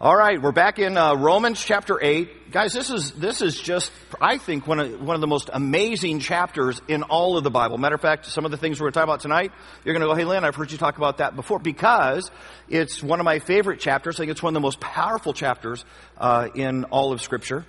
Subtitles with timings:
[0.00, 2.72] All right, we're back in uh, Romans chapter eight, guys.
[2.72, 3.90] This is this is just,
[4.20, 7.78] I think, one of one of the most amazing chapters in all of the Bible.
[7.78, 9.50] Matter of fact, some of the things we're going to talk about tonight,
[9.84, 12.30] you're going to go, "Hey, Lynn, I've heard you talk about that before," because
[12.68, 14.14] it's one of my favorite chapters.
[14.14, 15.84] I think it's one of the most powerful chapters
[16.16, 17.66] uh, in all of Scripture.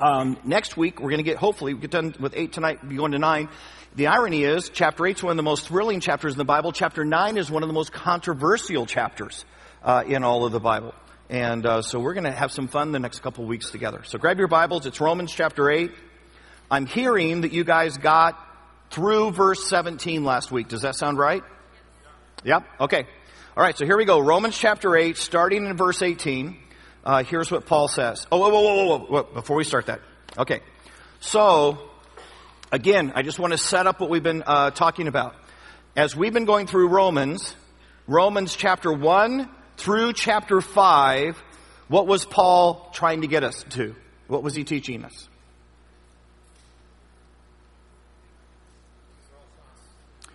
[0.00, 2.96] Um, next week, we're going to get, hopefully, we get done with eight tonight, be
[2.96, 3.48] going to nine.
[3.94, 6.72] The irony is, chapter eight is one of the most thrilling chapters in the Bible.
[6.72, 9.44] Chapter nine is one of the most controversial chapters
[9.84, 10.92] uh, in all of the Bible.
[11.30, 14.02] And uh, so we're going to have some fun the next couple weeks together.
[14.04, 14.84] So grab your Bibles.
[14.84, 15.90] It's Romans chapter 8.
[16.70, 18.38] I'm hearing that you guys got
[18.90, 20.68] through verse 17 last week.
[20.68, 21.42] Does that sound right?
[22.44, 22.64] Yep.
[22.80, 23.06] Okay.
[23.56, 23.76] All right.
[23.76, 24.18] So here we go.
[24.18, 26.58] Romans chapter 8, starting in verse 18.
[27.04, 28.26] Uh, here's what Paul says.
[28.30, 29.22] Oh, whoa, whoa, whoa, whoa, whoa.
[29.22, 30.00] Before we start that.
[30.36, 30.60] Okay.
[31.20, 31.78] So,
[32.70, 35.34] again, I just want to set up what we've been uh, talking about.
[35.96, 37.56] As we've been going through Romans,
[38.06, 41.42] Romans chapter 1 through chapter 5,
[41.88, 43.94] what was Paul trying to get us to?
[44.26, 45.28] What was he teaching us?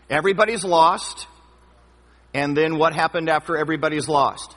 [0.10, 1.28] Everybody's lost.
[2.34, 4.56] And then what happened after everybody's lost?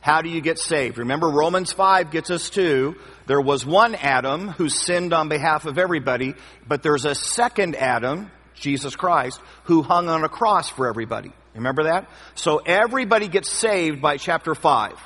[0.00, 0.98] How do you get saved?
[0.98, 5.78] Remember, Romans 5 gets us to there was one Adam who sinned on behalf of
[5.78, 6.34] everybody,
[6.68, 11.32] but there's a second Adam, Jesus Christ, who hung on a cross for everybody.
[11.54, 12.08] Remember that?
[12.34, 14.98] So everybody gets saved by chapter 5.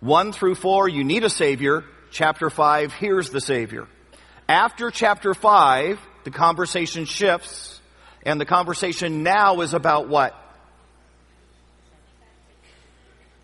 [0.00, 1.84] 1 through 4, you need a Savior.
[2.10, 3.88] Chapter 5, here's the Savior.
[4.48, 7.80] After chapter 5, the conversation shifts,
[8.22, 10.34] and the conversation now is about what?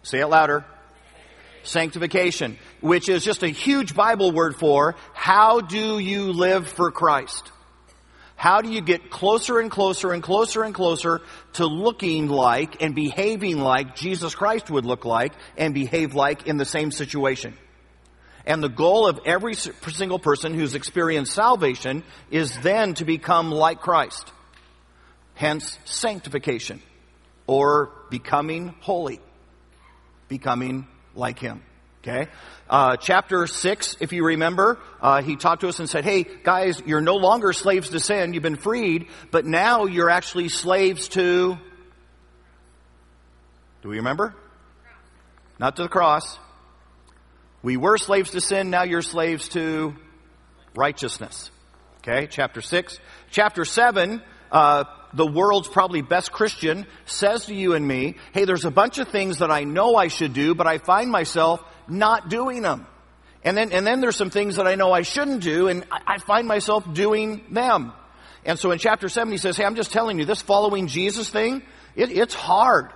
[0.03, 0.65] Say it louder.
[1.62, 7.51] Sanctification, which is just a huge Bible word for how do you live for Christ?
[8.45, 11.23] How do you get closer and closer and closer and closer
[11.55, 16.59] to looking like and behaving like Jesus Christ would look like and behave like in
[16.59, 17.56] the same situation?
[18.45, 23.80] And the goal of every single person who's experienced salvation is then to become like
[23.80, 24.30] Christ.
[25.33, 26.83] Hence, sanctification
[27.47, 29.20] or becoming holy.
[30.29, 31.63] Becoming like Him.
[32.07, 32.29] Okay?
[32.69, 36.83] Uh, chapter 6, if you remember, uh, he talked to us and said, hey, guys,
[36.85, 38.35] you're no longer slaves to sin.
[38.35, 41.57] You've been freed, but now you're actually slaves to.
[43.81, 44.35] Do we remember?
[45.59, 46.39] Not to the cross.
[47.63, 49.95] We were slaves to sin, now you're slaves to
[50.75, 51.51] righteousness.
[51.98, 52.98] Okay, chapter 6.
[53.31, 54.21] Chapter 7,
[54.53, 54.85] uh,
[55.15, 59.09] the world's probably best Christian says to you and me, hey, there's a bunch of
[59.09, 62.86] things that I know I should do, but I find myself not doing them.
[63.45, 66.18] And then, and then there's some things that I know I shouldn't do, and I,
[66.18, 67.92] find myself doing them.
[68.45, 71.28] And so in chapter 7, he says, hey, I'm just telling you, this following Jesus
[71.28, 71.62] thing,
[71.94, 72.90] it, it's hard.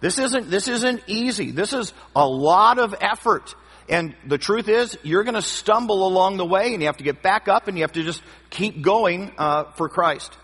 [0.00, 1.50] This isn't, this isn't easy.
[1.50, 3.54] This is a lot of effort.
[3.90, 7.04] And the truth is, you're going to stumble along the way, and you have to
[7.04, 10.34] get back up, and you have to just keep going uh, for Christ.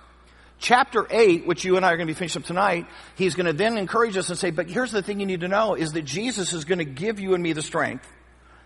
[0.58, 3.46] Chapter 8, which you and I are going to be finishing up tonight, he's going
[3.46, 5.92] to then encourage us and say, but here's the thing you need to know is
[5.92, 8.06] that Jesus is going to give you and me the strength.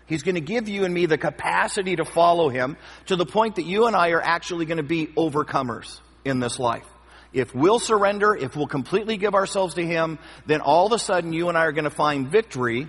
[0.05, 3.55] He's going to give you and me the capacity to follow him to the point
[3.55, 6.85] that you and I are actually going to be overcomers in this life.
[7.33, 11.33] If we'll surrender, if we'll completely give ourselves to him, then all of a sudden
[11.33, 12.87] you and I are going to find victory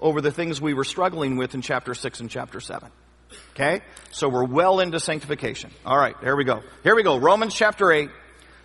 [0.00, 2.90] over the things we were struggling with in chapter 6 and chapter 7.
[3.52, 3.82] Okay?
[4.12, 5.70] So we're well into sanctification.
[5.84, 6.62] All right, here we go.
[6.82, 7.16] Here we go.
[7.16, 8.10] Romans chapter 8,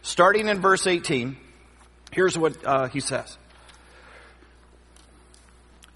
[0.02, 1.38] starting in verse 18.
[2.12, 3.38] Here's what uh, he says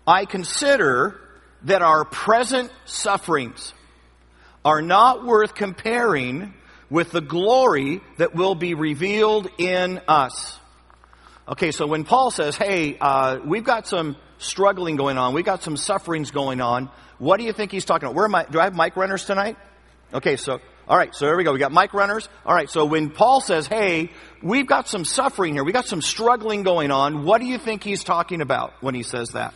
[0.05, 1.19] I consider
[1.63, 3.73] that our present sufferings
[4.65, 6.53] are not worth comparing
[6.89, 10.59] with the glory that will be revealed in us.
[11.47, 15.63] Okay, so when Paul says, hey, uh, we've got some struggling going on, we've got
[15.63, 18.15] some sufferings going on, what do you think he's talking about?
[18.15, 18.45] Where am I?
[18.45, 19.57] Do I have mic runners tonight?
[20.13, 21.53] Okay, so, all right, so here we go.
[21.53, 22.27] We got mic runners.
[22.45, 24.11] All right, so when Paul says, hey,
[24.41, 27.83] we've got some suffering here, we got some struggling going on, what do you think
[27.83, 29.53] he's talking about when he says that?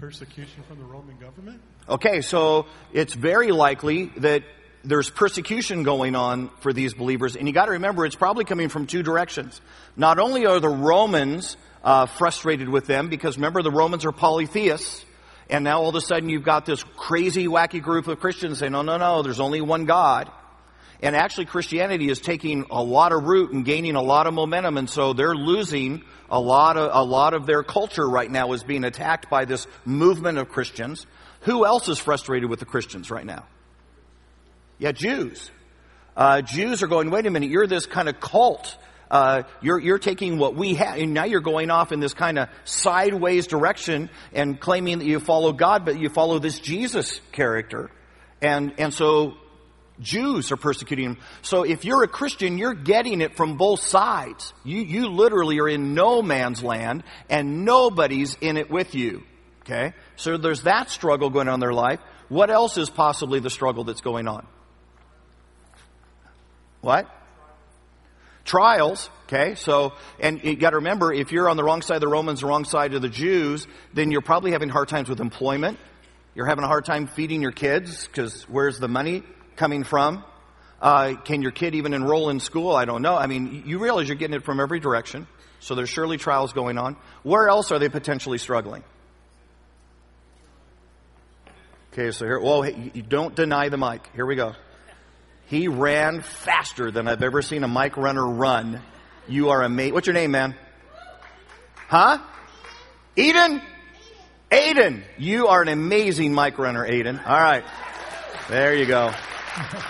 [0.00, 1.60] Persecution from the Roman government?
[1.88, 4.44] Okay, so it's very likely that
[4.84, 8.68] there's persecution going on for these believers, and you got to remember it's probably coming
[8.68, 9.60] from two directions.
[9.96, 15.04] Not only are the Romans uh, frustrated with them, because remember the Romans are polytheists,
[15.50, 18.72] and now all of a sudden you've got this crazy, wacky group of Christians saying,
[18.72, 20.30] "No, no, no, there's only one God."
[21.00, 24.76] And actually, Christianity is taking a lot of root and gaining a lot of momentum,
[24.78, 28.62] and so they're losing a lot of a lot of their culture right now is
[28.62, 31.06] being attacked by this movement of Christians.
[31.42, 33.44] Who else is frustrated with the Christians right now?
[34.78, 35.50] Yeah, Jews.
[36.16, 38.76] Uh, Jews are going, wait a minute, you're this kind of cult.
[39.10, 42.38] Uh, you're, you're taking what we have, and now you're going off in this kind
[42.38, 47.90] of sideways direction and claiming that you follow God, but you follow this Jesus character.
[48.42, 49.34] And, and so
[50.00, 51.18] Jews are persecuting him.
[51.42, 54.52] So if you're a Christian, you're getting it from both sides.
[54.64, 59.22] You, you literally are in no man's land and nobody's in it with you.
[59.62, 59.94] Okay?
[60.16, 62.00] So there's that struggle going on in their life.
[62.28, 64.46] What else is possibly the struggle that's going on?
[66.80, 67.08] What?
[68.44, 69.54] Trials, okay?
[69.56, 72.46] So, and you gotta remember, if you're on the wrong side of the Romans, the
[72.46, 75.78] wrong side of the Jews, then you're probably having hard times with employment.
[76.34, 79.22] You're having a hard time feeding your kids, because where's the money
[79.56, 80.24] coming from?
[80.80, 82.74] Uh, can your kid even enroll in school?
[82.74, 83.16] I don't know.
[83.16, 85.26] I mean, you realize you're getting it from every direction.
[85.60, 86.96] So there's surely trials going on.
[87.24, 88.84] Where else are they potentially struggling?
[91.92, 94.08] Okay, so here, whoa, hey, don't deny the mic.
[94.14, 94.54] Here we go.
[95.48, 98.82] He ran faster than I've ever seen a mic runner run.
[99.26, 99.94] You are amazing.
[99.94, 100.54] What's your name, man?
[101.74, 102.18] Huh?
[103.16, 103.62] Eden?
[104.52, 105.02] Aiden.
[105.16, 107.18] You are an amazing mic runner, Aiden.
[107.26, 107.64] All right.
[108.50, 109.10] There you go.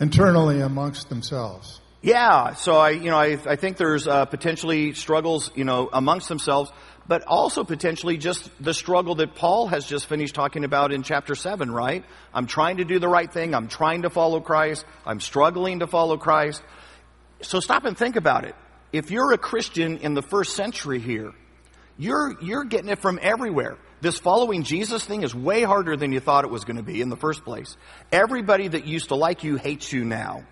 [0.00, 1.80] Internally amongst themselves.
[2.02, 6.28] Yeah, so I, you know, I, I think there's uh, potentially struggles, you know, amongst
[6.28, 6.70] themselves
[7.08, 11.34] but also potentially just the struggle that Paul has just finished talking about in chapter
[11.34, 12.04] 7, right?
[12.34, 13.54] I'm trying to do the right thing.
[13.54, 14.84] I'm trying to follow Christ.
[15.04, 16.62] I'm struggling to follow Christ.
[17.42, 18.54] So stop and think about it.
[18.92, 21.32] If you're a Christian in the first century here,
[21.98, 23.76] you're, you're getting it from everywhere.
[24.00, 27.00] This following Jesus thing is way harder than you thought it was going to be
[27.00, 27.76] in the first place.
[28.12, 30.44] Everybody that used to like you hates you now.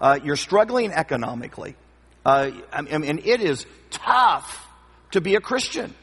[0.00, 1.74] Uh, you're struggling economically.
[2.24, 4.65] Uh, I mean, and it is tough
[5.12, 5.94] to be a Christian.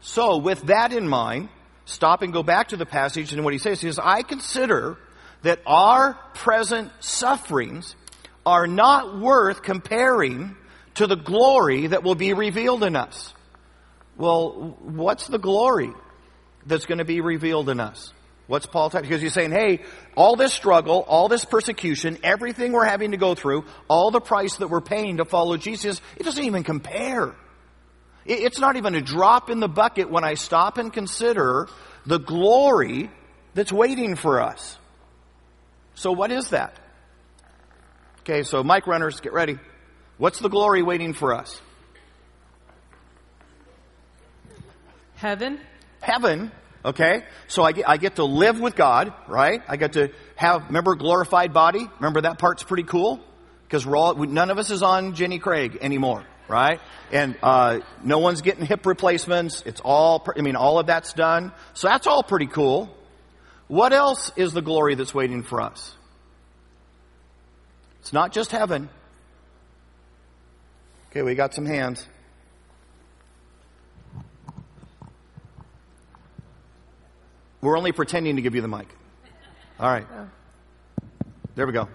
[0.00, 1.48] So, with that in mind,
[1.84, 3.80] stop and go back to the passage and what he says.
[3.80, 4.98] He says, I consider
[5.42, 7.94] that our present sufferings
[8.44, 10.56] are not worth comparing
[10.94, 13.32] to the glory that will be revealed in us.
[14.16, 15.92] Well, what's the glory
[16.66, 18.12] that's going to be revealed in us?
[18.46, 19.08] What's Paul talking?
[19.08, 19.80] Because he's saying, hey,
[20.16, 24.56] all this struggle, all this persecution, everything we're having to go through, all the price
[24.56, 27.34] that we're paying to follow Jesus, it doesn't even compare
[28.24, 31.68] it's not even a drop in the bucket when I stop and consider
[32.06, 33.10] the glory
[33.54, 34.78] that's waiting for us.
[35.94, 36.78] So what is that?
[38.20, 39.58] Okay, so mic runners, get ready.
[40.18, 41.60] What's the glory waiting for us?
[45.16, 45.60] Heaven.
[46.00, 46.52] Heaven.
[46.84, 49.62] Okay, so I get, I get to live with God, right?
[49.68, 51.88] I get to have, remember glorified body?
[51.98, 53.20] Remember that part's pretty cool?
[53.64, 56.80] Because we're all, none of us is on Jenny Craig anymore right?
[57.10, 59.62] And uh, no one's getting hip replacements.
[59.64, 61.52] It's all, I mean, all of that's done.
[61.72, 62.94] So that's all pretty cool.
[63.68, 65.94] What else is the glory that's waiting for us?
[68.00, 68.90] It's not just heaven.
[71.10, 72.06] Okay, we got some hands.
[77.62, 78.88] We're only pretending to give you the mic.
[79.78, 80.06] All right.
[81.54, 81.88] There we go.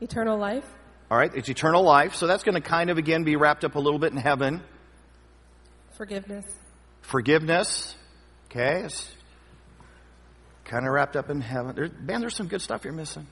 [0.00, 0.77] Eternal life.
[1.10, 2.14] All right, it's eternal life.
[2.14, 4.62] So that's going to kind of again be wrapped up a little bit in heaven.
[5.96, 6.44] Forgiveness.
[7.02, 7.96] Forgiveness.
[8.50, 9.10] Okay, it's
[10.64, 11.74] kind of wrapped up in heaven.
[11.74, 13.26] There, man, there's some good stuff you're missing.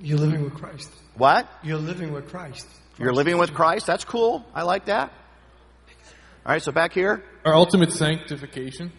[0.00, 0.90] You're living with Christ.
[1.16, 1.48] What?
[1.62, 2.66] You're living with Christ.
[2.98, 3.86] You're living with Christ.
[3.86, 4.44] That's cool.
[4.54, 5.12] I like that.
[6.46, 7.22] All right, so back here.
[7.44, 8.92] Our ultimate sanctification.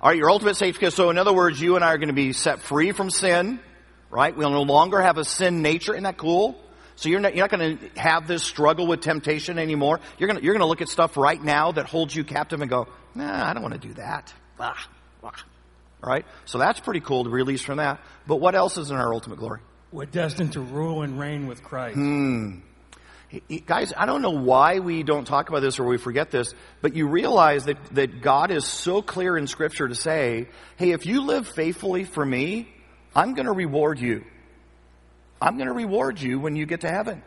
[0.00, 0.96] All right, your ultimate sanctification.
[0.96, 3.60] So, in other words, you and I are going to be set free from sin
[4.10, 4.36] right?
[4.36, 5.92] We'll no longer have a sin nature.
[5.92, 6.60] Isn't that cool?
[6.96, 10.00] So you're not, you're not going to have this struggle with temptation anymore.
[10.18, 12.60] You're going to, you're going to look at stuff right now that holds you captive
[12.60, 14.34] and go, nah, I don't want to do that.
[14.58, 14.88] Ah,
[15.22, 15.44] ah.
[16.02, 16.26] Right?
[16.44, 18.00] So that's pretty cool to release from that.
[18.26, 19.60] But what else is in our ultimate glory?
[19.92, 21.94] We're destined to rule and reign with Christ.
[21.94, 22.58] Hmm.
[23.66, 26.94] Guys, I don't know why we don't talk about this or we forget this, but
[26.96, 31.26] you realize that, that God is so clear in Scripture to say, hey, if you
[31.26, 32.68] live faithfully for me,
[33.14, 34.24] I'm going to reward you.
[35.40, 37.22] I'm going to reward you when you get to heaven.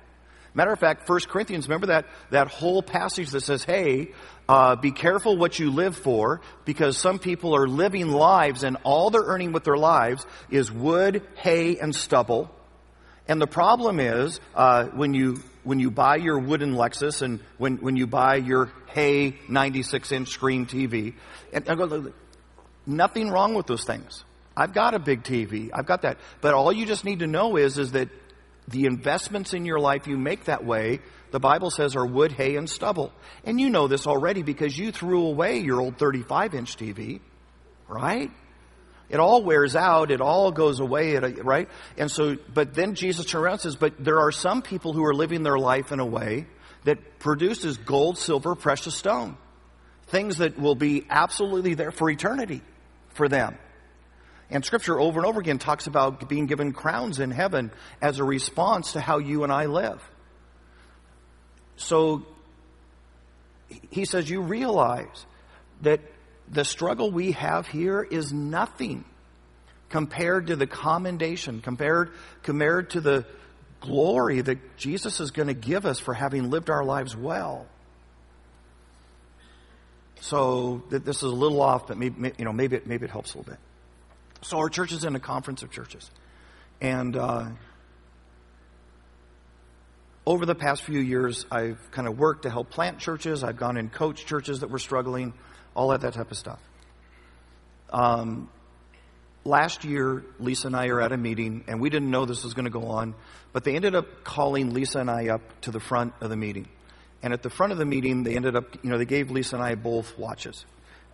[0.54, 4.12] Matter of fact, 1 Corinthians, remember that, that whole passage that says, hey,
[4.50, 9.10] uh, be careful what you live for, because some people are living lives and all
[9.12, 12.52] they're earning with their lives is wood, hay, and stubble.
[13.30, 17.78] And the problem is, uh, when you, when you buy your wooden Lexus and when,
[17.78, 21.14] when you buy your hay 96 inch screen TV,
[21.54, 22.14] and, and
[22.86, 24.26] nothing wrong with those things.
[24.56, 25.70] I've got a big TV.
[25.74, 26.18] I've got that.
[26.42, 28.10] But all you just need to know is, is that
[28.68, 31.00] the investments in your life you make that way,
[31.32, 33.14] the Bible says are wood, hay, and stubble.
[33.46, 37.22] And you know this already because you threw away your old 35 inch TV,
[37.88, 38.30] right?
[39.10, 40.10] It all wears out.
[40.10, 41.68] It all goes away, right?
[41.98, 45.04] And so, but then Jesus turns around and says, but there are some people who
[45.06, 46.46] are living their life in a way
[46.86, 49.38] that produces gold, silver, precious stone.
[50.08, 52.62] Things that will be absolutely there for eternity
[53.10, 53.58] for them.
[54.52, 58.24] And scripture over and over again talks about being given crowns in heaven as a
[58.24, 60.02] response to how you and I live.
[61.78, 62.26] So
[63.90, 65.26] he says, you realize
[65.82, 66.02] that
[66.50, 69.06] the struggle we have here is nothing
[69.90, 72.12] compared to the commendation, compared,
[72.44, 73.26] compared to the
[73.80, 77.66] glory that Jesus is going to give us for having lived our lives well.
[80.20, 83.34] So this is a little off, but maybe, you know, maybe it, maybe it helps
[83.34, 83.60] a little bit.
[84.52, 86.12] So our church is in a conference of churches.
[86.82, 87.52] And uh,
[90.26, 93.46] over the past few years, I've kind of worked to help plant churches.
[93.46, 95.34] I've gone and coached churches that were struggling,
[95.74, 96.60] all that, that type of stuff.
[97.94, 98.50] Um,
[99.46, 102.54] last year, Lisa and I are at a meeting, and we didn't know this was
[102.54, 103.16] going to go on,
[103.54, 106.68] but they ended up calling Lisa and I up to the front of the meeting.
[107.24, 109.56] And at the front of the meeting, they ended up, you know, they gave Lisa
[109.56, 110.66] and I both watches.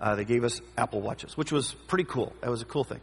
[0.02, 2.34] Uh, they gave us Apple Watches, which was pretty cool.
[2.42, 3.02] That was a cool thing.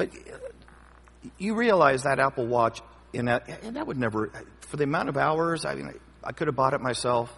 [0.00, 2.80] But uh, you realize that Apple Watch,
[3.12, 6.32] in that, and that would never, for the amount of hours, I mean, I, I
[6.32, 7.30] could have bought it myself.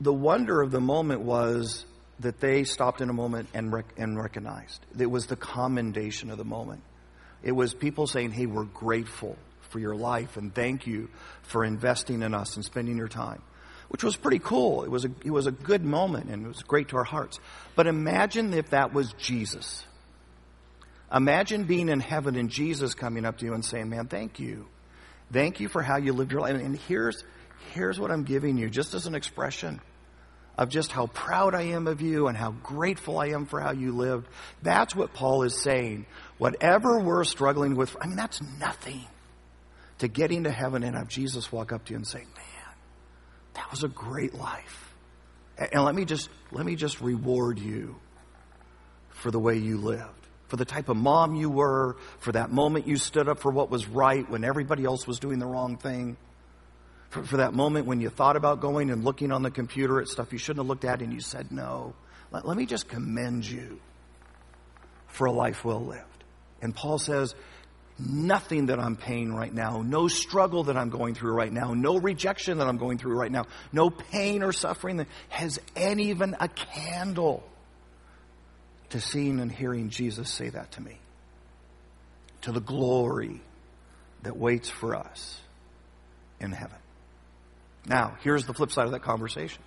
[0.00, 1.84] The wonder of the moment was
[2.20, 4.86] that they stopped in a moment and, rec- and recognized.
[4.96, 6.84] It was the commendation of the moment.
[7.42, 9.36] It was people saying, hey, we're grateful
[9.70, 11.08] for your life and thank you
[11.42, 13.42] for investing in us and spending your time.
[13.88, 14.84] Which was pretty cool.
[14.84, 17.40] It was a, it was a good moment and it was great to our hearts.
[17.74, 19.84] But imagine if that was Jesus.
[21.14, 24.66] Imagine being in heaven and Jesus coming up to you and saying, Man, thank you.
[25.32, 26.56] Thank you for how you lived your life.
[26.56, 27.22] And here's,
[27.72, 29.80] here's what I'm giving you, just as an expression
[30.58, 33.72] of just how proud I am of you and how grateful I am for how
[33.72, 34.28] you lived.
[34.62, 36.06] That's what Paul is saying.
[36.38, 39.04] Whatever we're struggling with, I mean, that's nothing
[39.98, 42.74] to getting to heaven and have Jesus walk up to you and say, Man,
[43.54, 44.94] that was a great life.
[45.56, 47.94] And let me just, let me just reward you
[49.10, 50.23] for the way you lived
[50.54, 53.70] for the type of mom you were, for that moment you stood up for what
[53.70, 56.16] was right when everybody else was doing the wrong thing,
[57.10, 60.06] for, for that moment when you thought about going and looking on the computer at
[60.06, 61.92] stuff you shouldn't have looked at and you said no.
[62.30, 63.80] Let, let me just commend you
[65.08, 66.22] for a life well lived.
[66.62, 67.34] And Paul says,
[67.98, 71.98] nothing that I'm paying right now, no struggle that I'm going through right now, no
[71.98, 76.36] rejection that I'm going through right now, no pain or suffering that has any even
[76.38, 77.42] a candle
[78.94, 80.96] to seeing and hearing Jesus say that to me,
[82.42, 83.40] to the glory
[84.22, 85.40] that waits for us
[86.38, 86.78] in heaven.
[87.86, 89.60] Now, here's the flip side of that conversation.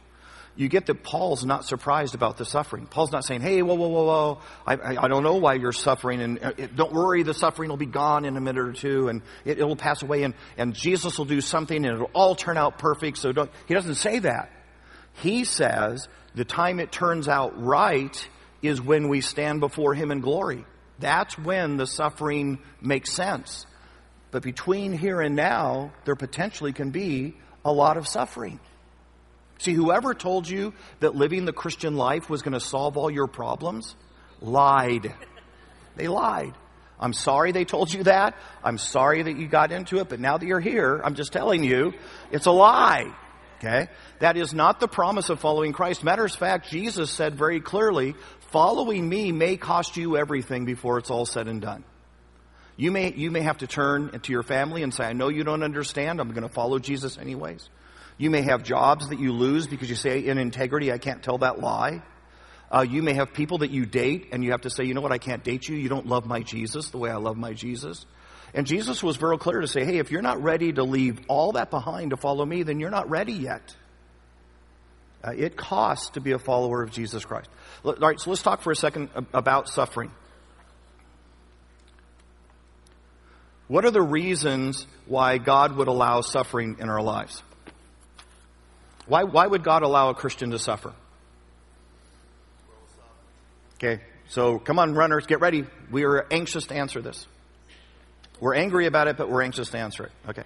[0.55, 2.87] You get that Paul's not surprised about the suffering.
[2.87, 5.73] Paul's not saying, hey, whoa, whoa, whoa, whoa, I, I, I don't know why you're
[5.73, 9.09] suffering, and uh, don't worry, the suffering will be gone in a minute or two,
[9.09, 12.57] and it, will pass away, and, and Jesus will do something, and it'll all turn
[12.57, 14.49] out perfect, so don't, he doesn't say that.
[15.15, 18.29] He says, the time it turns out right
[18.61, 20.65] is when we stand before Him in glory.
[20.99, 23.65] That's when the suffering makes sense.
[24.31, 28.59] But between here and now, there potentially can be a lot of suffering.
[29.59, 33.27] See, whoever told you that living the Christian life was going to solve all your
[33.27, 33.95] problems
[34.41, 35.13] lied.
[35.95, 36.53] They lied.
[36.99, 38.35] I'm sorry they told you that.
[38.63, 41.63] I'm sorry that you got into it, but now that you're here, I'm just telling
[41.63, 41.93] you,
[42.31, 43.13] it's a lie.
[43.57, 43.87] Okay?
[44.19, 46.03] That is not the promise of following Christ.
[46.03, 48.15] Matter of fact, Jesus said very clearly,
[48.47, 51.83] following me may cost you everything before it's all said and done.
[52.75, 55.43] You may, you may have to turn to your family and say, I know you
[55.43, 56.19] don't understand.
[56.19, 57.69] I'm going to follow Jesus anyways.
[58.19, 61.39] You may have jobs that you lose because you say, in integrity, I can't tell
[61.39, 62.03] that lie.
[62.69, 65.01] Uh, you may have people that you date and you have to say, you know
[65.01, 65.75] what, I can't date you.
[65.75, 68.05] You don't love my Jesus the way I love my Jesus.
[68.53, 71.53] And Jesus was very clear to say, hey, if you're not ready to leave all
[71.53, 73.75] that behind to follow me, then you're not ready yet.
[75.23, 77.49] Uh, it costs to be a follower of Jesus Christ.
[77.83, 80.11] All right, so let's talk for a second about suffering.
[83.67, 87.43] What are the reasons why God would allow suffering in our lives?
[89.07, 90.93] Why, why would God allow a Christian to suffer?
[93.75, 95.65] Okay, so come on, runners, get ready.
[95.91, 97.27] We are anxious to answer this.
[98.39, 100.11] We're angry about it, but we're anxious to answer it.
[100.29, 100.43] Okay.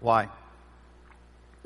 [0.00, 0.28] Why?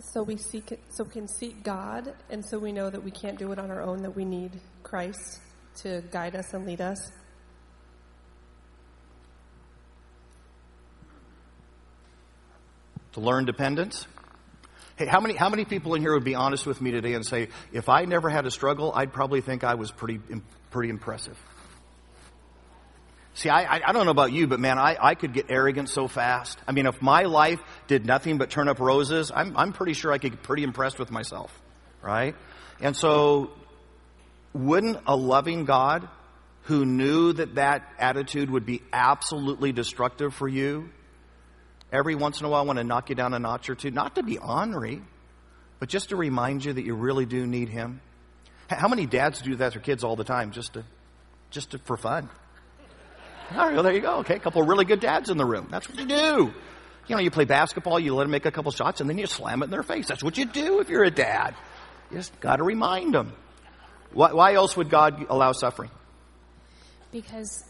[0.01, 3.11] So we seek it, so we can seek God, and so we know that we
[3.11, 5.41] can't do it on our own, that we need Christ
[5.83, 6.99] to guide us and lead us.
[13.13, 14.07] To learn dependence.
[14.97, 17.27] Hey, how many, how many people in here would be honest with me today and
[17.27, 20.21] say, if I never had a struggle, I'd probably think I was pretty,
[20.71, 21.37] pretty impressive?
[23.39, 26.09] See, I, I, don't know about you, but man, I, I could get arrogant so
[26.09, 26.59] fast.
[26.67, 30.11] I mean, if my life did nothing but turn up roses, I'm, I'm pretty sure
[30.11, 31.57] I could get pretty impressed with myself,
[32.03, 32.35] right?
[32.81, 33.53] And so,
[34.53, 36.09] wouldn't a loving God
[36.63, 40.89] who knew that that attitude would be absolutely destructive for you,
[41.93, 44.17] every once in a while want to knock you down a notch or two, not
[44.17, 45.01] to be ornery,
[45.79, 48.01] but just to remind you that you really do need Him?
[48.69, 50.85] How many dads do that to their kids all the time just to,
[51.51, 52.29] just to, for fun?
[53.51, 54.19] All right, well, there you go.
[54.19, 55.69] Okay, a couple of really good dads in the room.
[55.71, 56.53] That's what you do.
[57.07, 59.27] You know, you play basketball, you let them make a couple shots, and then you
[59.27, 60.07] slam it in their face.
[60.07, 61.55] That's what you do if you're a dad.
[62.11, 63.33] You just got to remind them.
[64.13, 65.91] Why, why else would God allow suffering?
[67.11, 67.65] Because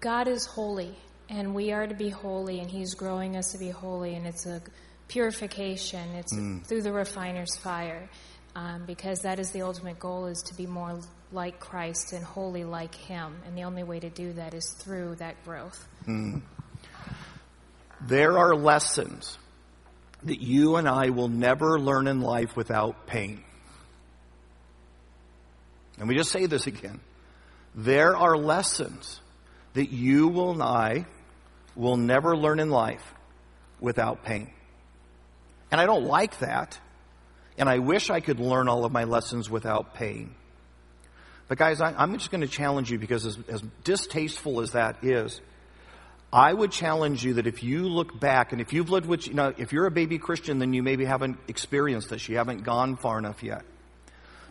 [0.00, 0.96] God is holy,
[1.28, 4.46] and we are to be holy, and He's growing us to be holy, and it's
[4.46, 4.60] a
[5.06, 6.08] purification.
[6.16, 6.36] It's
[6.66, 8.08] through the refiner's fire,
[8.56, 10.98] um, because that is the ultimate goal: is to be more
[11.32, 13.40] like Christ and holy like Him.
[13.46, 15.86] And the only way to do that is through that growth.
[16.04, 16.38] Hmm.
[18.00, 19.38] There are lessons
[20.24, 23.42] that you and I will never learn in life without pain.
[25.98, 27.00] And we just say this again.
[27.74, 29.20] There are lessons
[29.74, 31.06] that you will and I
[31.74, 33.14] will never learn in life
[33.80, 34.50] without pain.
[35.70, 36.78] And I don't like that.
[37.56, 40.34] And I wish I could learn all of my lessons without pain.
[41.48, 45.04] But guys, I, I'm just going to challenge you because as, as distasteful as that
[45.04, 45.40] is,
[46.32, 49.34] I would challenge you that if you look back and if you've lived with, you
[49.34, 52.26] know, if you're a baby Christian, then you maybe haven't experienced this.
[52.28, 53.62] You haven't gone far enough yet.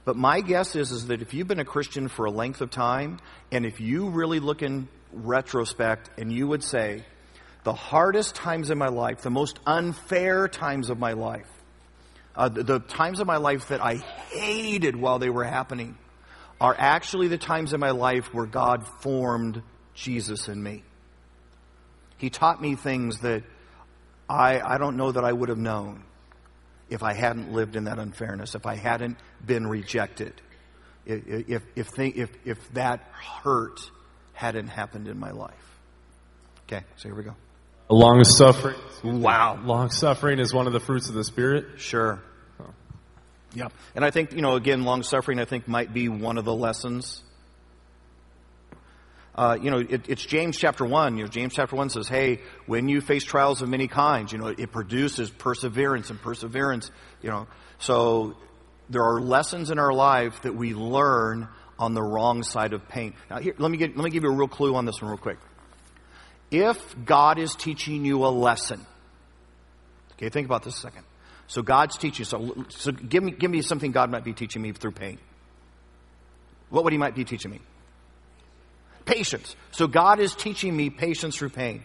[0.05, 2.69] But my guess is, is that if you've been a Christian for a length of
[2.69, 3.19] time,
[3.51, 7.03] and if you really look in retrospect and you would say,
[7.63, 11.47] the hardest times in my life, the most unfair times of my life,
[12.35, 15.97] uh, the, the times of my life that I hated while they were happening,
[16.61, 19.63] are actually the times in my life where God formed
[19.95, 20.83] Jesus in me.
[22.17, 23.41] He taught me things that
[24.29, 26.03] I, I don't know that I would have known
[26.87, 30.39] if I hadn't lived in that unfairness, if I hadn't been rejected,
[31.07, 33.79] if, if, if, if that hurt
[34.33, 35.79] hadn't happened in my life.
[36.67, 37.35] Okay, so here we go.
[37.89, 38.75] Long suffering.
[39.03, 39.59] Wow.
[39.63, 41.79] Long suffering is one of the fruits of the Spirit.
[41.79, 42.21] Sure.
[43.53, 43.67] Yeah.
[43.95, 46.53] And I think, you know, again, long suffering, I think, might be one of the
[46.53, 47.21] lessons.
[49.33, 51.17] Uh, you know, it, it's James chapter 1.
[51.17, 54.37] You know, James chapter 1 says, hey, when you face trials of many kinds, you
[54.37, 57.47] know, it produces perseverance and perseverance, you know.
[57.79, 58.37] So
[58.89, 61.47] there are lessons in our life that we learn
[61.79, 63.13] on the wrong side of pain.
[63.29, 65.11] Now, here, let me, get, let me give you a real clue on this one
[65.11, 65.39] real quick.
[66.51, 68.85] If God is teaching you a lesson,
[70.13, 71.05] okay, think about this a second.
[71.51, 72.23] So God's teaching.
[72.23, 75.17] So, so give me, give me something God might be teaching me through pain.
[76.69, 77.59] What would He might be teaching me?
[79.03, 79.57] Patience.
[79.71, 81.83] So God is teaching me patience through pain.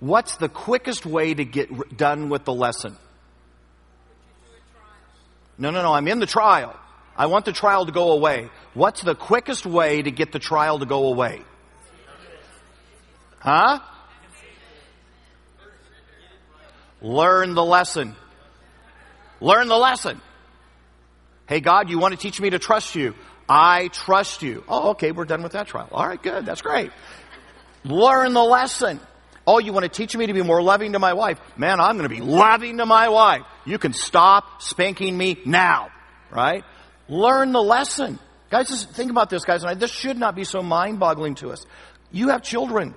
[0.00, 2.96] What's the quickest way to get done with the lesson?
[5.58, 5.92] No, no, no.
[5.92, 6.74] I'm in the trial.
[7.14, 8.48] I want the trial to go away.
[8.72, 11.42] What's the quickest way to get the trial to go away?
[13.40, 13.80] Huh?
[17.02, 18.16] Learn the lesson.
[19.42, 20.20] Learn the lesson.
[21.46, 23.14] Hey, God, you want to teach me to trust you.
[23.48, 24.62] I trust you.
[24.68, 25.88] Oh, okay, we're done with that trial.
[25.90, 26.46] All right, good.
[26.46, 26.92] That's great.
[27.84, 29.00] Learn the lesson.
[29.44, 31.40] Oh, you want to teach me to be more loving to my wife?
[31.56, 33.42] Man, I'm going to be loving to my wife.
[33.66, 35.88] You can stop spanking me now,
[36.30, 36.62] right?
[37.08, 38.20] Learn the lesson.
[38.50, 41.34] Guys, just think about this, guys, and I, this should not be so mind boggling
[41.36, 41.66] to us.
[42.12, 42.94] You have children.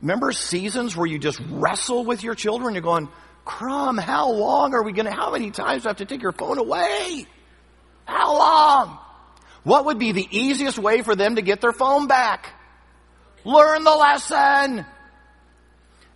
[0.00, 2.74] Remember seasons where you just wrestle with your children?
[2.74, 3.08] You're going,
[3.46, 6.20] Crumb, how long are we going to, how many times do I have to take
[6.20, 7.26] your phone away?
[8.04, 8.98] How long?
[9.62, 12.52] What would be the easiest way for them to get their phone back?
[13.44, 14.84] Learn the lesson.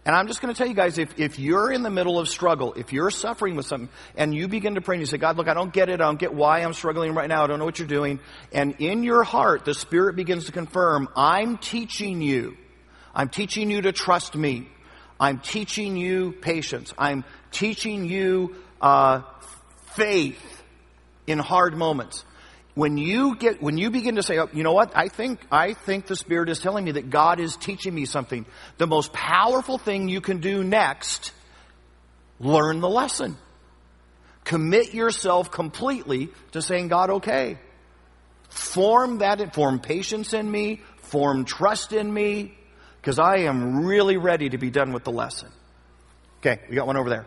[0.05, 2.29] And I'm just going to tell you guys, if, if you're in the middle of
[2.29, 5.37] struggle, if you're suffering with something, and you begin to pray and you say, God,
[5.37, 5.95] look, I don't get it.
[6.01, 7.45] I don't get why I'm struggling right now.
[7.45, 8.19] I don't know what you're doing.
[8.53, 12.57] And in your heart, the Spirit begins to confirm, I'm teaching you.
[13.15, 14.69] I'm teaching you to trust me.
[15.21, 16.95] I'm teaching you patience.
[16.97, 19.21] I'm teaching you uh,
[19.93, 20.63] faith
[21.27, 22.25] in hard moments.
[22.75, 24.97] When you get, when you begin to say, oh, you know what?
[24.97, 28.47] I think, I think the Spirit is telling me that God is teaching me something.
[28.79, 31.33] The most powerful thing you can do next,
[32.39, 33.37] learn the lesson.
[34.45, 37.59] Commit yourself completely to saying, God, okay.
[38.49, 42.57] Form that, form patience in me, form trust in me,
[43.01, 45.51] because I am really ready to be done with the lesson.
[46.41, 47.27] Okay, we got one over there.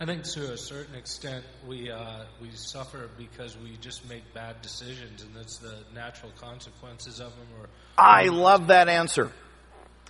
[0.00, 4.60] I think to a certain extent we uh, we suffer because we just make bad
[4.60, 7.46] decisions, and that's the natural consequences of them.
[7.58, 9.32] Or I love that answer.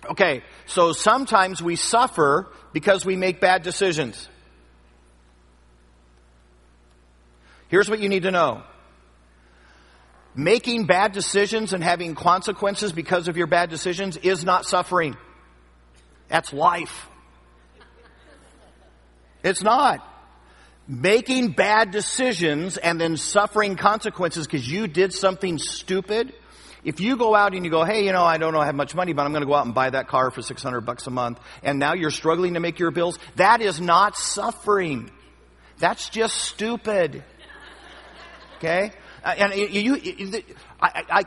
[0.09, 4.27] Okay, so sometimes we suffer because we make bad decisions.
[7.69, 8.63] Here's what you need to know.
[10.35, 15.15] Making bad decisions and having consequences because of your bad decisions is not suffering.
[16.27, 17.07] That's life.
[19.43, 20.05] It's not.
[20.87, 26.33] Making bad decisions and then suffering consequences because you did something stupid.
[26.83, 28.75] If you go out and you go, hey, you know, I don't know, I have
[28.75, 31.07] much money, but I'm going to go out and buy that car for 600 bucks
[31.07, 35.09] a month, and now you're struggling to make your bills, that is not suffering.
[35.79, 37.23] That's just stupid.
[38.57, 38.91] Okay?
[39.25, 40.43] And you, you
[40.79, 41.23] I, I,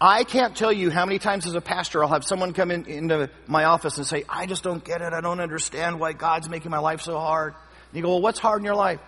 [0.00, 2.86] I can't tell you how many times as a pastor I'll have someone come in,
[2.86, 5.12] into my office and say, I just don't get it.
[5.12, 7.54] I don't understand why God's making my life so hard.
[7.90, 9.00] And you go, well, what's hard in your life?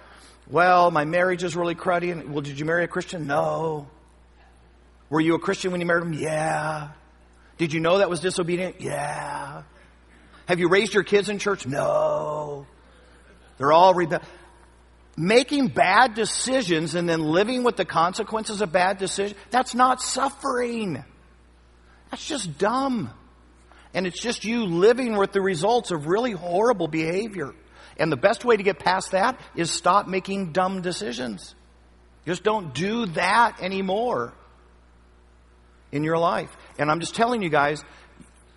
[0.48, 2.12] Well, my marriage is really cruddy.
[2.12, 3.26] And, well, did you marry a Christian?
[3.26, 3.88] No.
[5.08, 6.12] Were you a Christian when you married him?
[6.12, 6.90] Yeah.
[7.56, 8.80] Did you know that was disobedient?
[8.80, 9.62] Yeah.
[10.46, 11.66] Have you raised your kids in church?
[11.66, 12.66] No.
[13.56, 14.20] They're all rebel.
[15.16, 21.04] Making bad decisions and then living with the consequences of bad decisions, that's not suffering.
[22.10, 23.10] That's just dumb.
[23.92, 27.54] And it's just you living with the results of really horrible behavior.
[27.96, 31.54] And the best way to get past that is stop making dumb decisions.
[32.26, 34.32] Just don't do that anymore
[35.92, 36.54] in your life.
[36.78, 37.84] And I'm just telling you guys,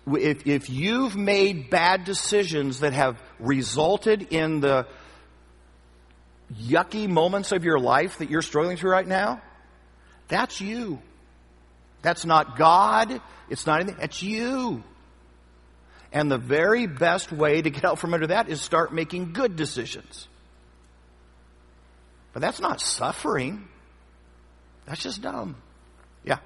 [0.06, 4.86] if, if you've made bad decisions that have resulted in the
[6.54, 9.40] yucky moments of your life that you're struggling through right now,
[10.28, 11.00] that's you.
[12.02, 13.20] That's not God.
[13.48, 14.02] It's not anything.
[14.02, 14.82] It's you.
[16.12, 19.56] And the very best way to get out from under that is start making good
[19.56, 20.28] decisions.
[22.32, 23.68] But that's not suffering.
[24.86, 25.56] That's just dumb.
[26.24, 26.38] Yeah.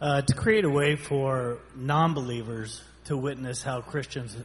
[0.00, 4.36] Uh, to create a way for non believers to witness how Christians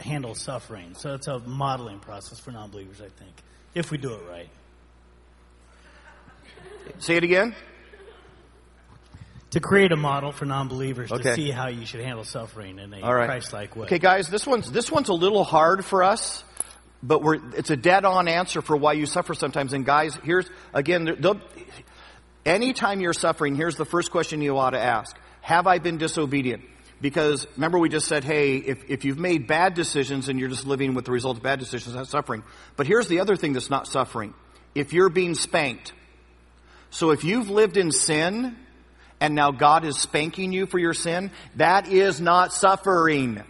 [0.00, 0.94] handle suffering.
[0.94, 3.32] So it's a modeling process for non believers, I think,
[3.74, 4.48] if we do it right.
[6.98, 7.54] Say it again.
[9.50, 11.22] To create a model for non believers Okay.
[11.22, 13.26] to see how you should handle suffering in a right.
[13.26, 13.84] Christ like way.
[13.86, 16.44] Okay, guys, this one's this one's a little hard for us,
[17.02, 19.72] but we're it's a dead on answer for why you suffer sometimes.
[19.72, 21.20] And guys, here's again,
[22.46, 26.62] anytime you're suffering, here's the first question you ought to ask: Have I been disobedient?
[27.00, 30.66] Because remember, we just said, hey, if, if you've made bad decisions and you're just
[30.66, 32.42] living with the result of bad decisions, that's suffering.
[32.76, 34.34] But here's the other thing that's not suffering:
[34.74, 35.94] if you're being spanked.
[36.90, 38.56] So if you've lived in sin
[39.20, 43.42] and now God is spanking you for your sin, that is not suffering.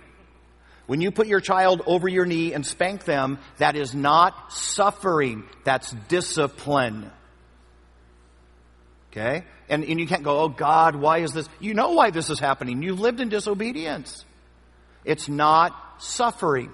[0.86, 5.44] When you put your child over your knee and spank them, that is not suffering.
[5.64, 7.10] That's discipline.
[9.10, 9.44] Okay?
[9.70, 11.48] And, and you can't go, oh God, why is this?
[11.60, 12.82] You know why this is happening.
[12.82, 14.24] You've lived in disobedience.
[15.04, 16.72] It's not suffering.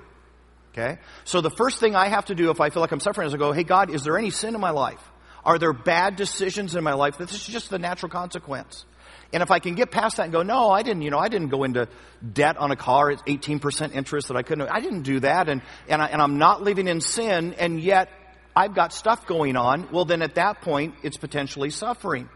[0.73, 0.99] Okay?
[1.25, 3.35] So the first thing I have to do if I feel like I'm suffering is
[3.35, 5.01] I go, hey God, is there any sin in my life?
[5.45, 7.19] Are there bad decisions in my life?
[7.19, 8.85] This is just the natural consequence.
[9.33, 11.29] And if I can get past that and go, no, I didn't, you know, I
[11.29, 11.89] didn't go into
[12.33, 15.63] debt on a car at 18% interest that I couldn't, I didn't do that and,
[15.89, 18.09] and, I, and I'm not living in sin and yet
[18.55, 22.29] I've got stuff going on, well then at that point it's potentially suffering.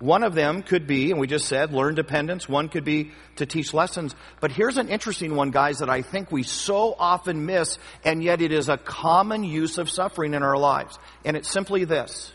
[0.00, 2.48] One of them could be, and we just said, learn dependence.
[2.48, 4.14] One could be to teach lessons.
[4.40, 8.40] But here's an interesting one, guys, that I think we so often miss, and yet
[8.40, 10.96] it is a common use of suffering in our lives.
[11.24, 12.32] And it's simply this.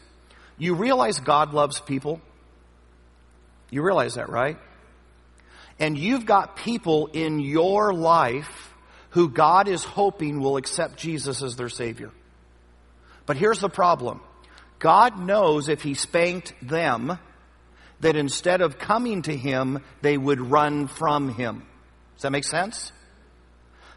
[0.58, 2.20] You realize God loves people?
[3.70, 4.58] You realize that, right?
[5.80, 8.74] And you've got people in your life
[9.12, 12.12] who God is hoping will accept Jesus as their Savior.
[13.26, 14.20] But here's the problem.
[14.80, 17.18] God knows if He spanked them,
[18.04, 21.66] that instead of coming to Him, they would run from Him.
[22.16, 22.92] Does that make sense?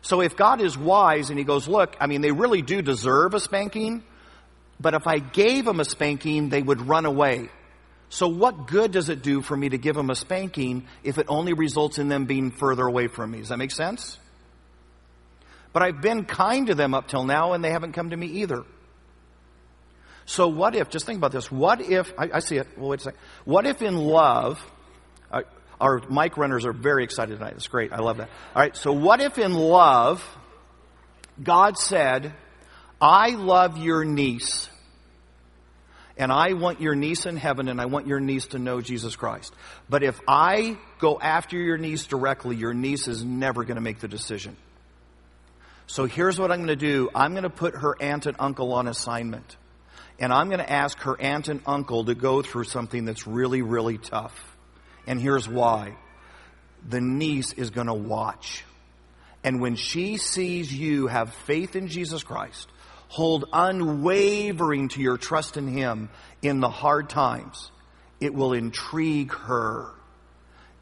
[0.00, 3.34] So if God is wise and He goes, look, I mean, they really do deserve
[3.34, 4.02] a spanking,
[4.80, 7.50] but if I gave them a spanking, they would run away.
[8.08, 11.26] So what good does it do for me to give them a spanking if it
[11.28, 13.38] only results in them being further away from me?
[13.38, 14.18] Does that make sense?
[15.72, 18.26] But I've been kind to them up till now and they haven't come to me
[18.26, 18.62] either.
[20.26, 23.00] So what if, just think about this, what if, I, I see it, well wait
[23.00, 23.20] a second.
[23.44, 24.60] What if in love,
[25.30, 25.42] uh,
[25.80, 27.54] our mic runners are very excited tonight.
[27.56, 27.92] It's great.
[27.92, 28.28] I love that.
[28.54, 28.76] All right.
[28.76, 30.24] So what if in love,
[31.42, 32.34] God said,
[33.00, 34.68] I love your niece.
[36.18, 39.16] And I want your niece in heaven and I want your niece to know Jesus
[39.16, 39.54] Christ.
[39.88, 44.00] But if I go after your niece directly, your niece is never going to make
[44.00, 44.56] the decision.
[45.86, 47.10] So here's what I'm going to do.
[47.14, 49.56] I'm going to put her aunt and uncle on assignment.
[50.18, 53.62] And I'm going to ask her aunt and uncle to go through something that's really,
[53.62, 54.56] really tough.
[55.06, 55.96] And here's why.
[56.88, 58.64] The niece is going to watch.
[59.44, 62.68] And when she sees you have faith in Jesus Christ,
[63.08, 66.08] hold unwavering to your trust in Him
[66.42, 67.70] in the hard times,
[68.20, 69.90] it will intrigue her.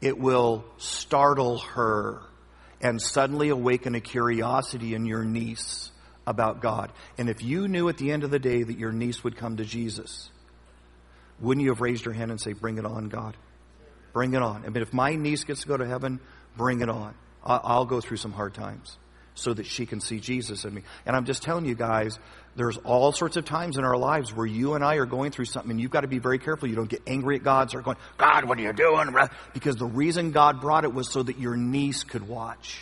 [0.01, 2.21] It will startle her
[2.81, 5.91] and suddenly awaken a curiosity in your niece
[6.27, 6.91] about God.
[7.17, 9.57] And if you knew at the end of the day that your niece would come
[9.57, 10.29] to Jesus,
[11.39, 13.35] wouldn't you have raised your hand and say, Bring it on, God?
[14.13, 14.63] Bring it on.
[14.65, 16.19] I mean, if my niece gets to go to heaven,
[16.55, 17.13] bring it on.
[17.43, 18.97] I'll go through some hard times
[19.35, 20.81] so that she can see Jesus in me.
[21.05, 22.17] And I'm just telling you guys,
[22.55, 25.45] there's all sorts of times in our lives where you and I are going through
[25.45, 27.83] something and you've got to be very careful you don't get angry at God, start
[27.83, 29.13] going, God, what are you doing?
[29.53, 32.79] Because the reason God brought it was so that your niece could watch,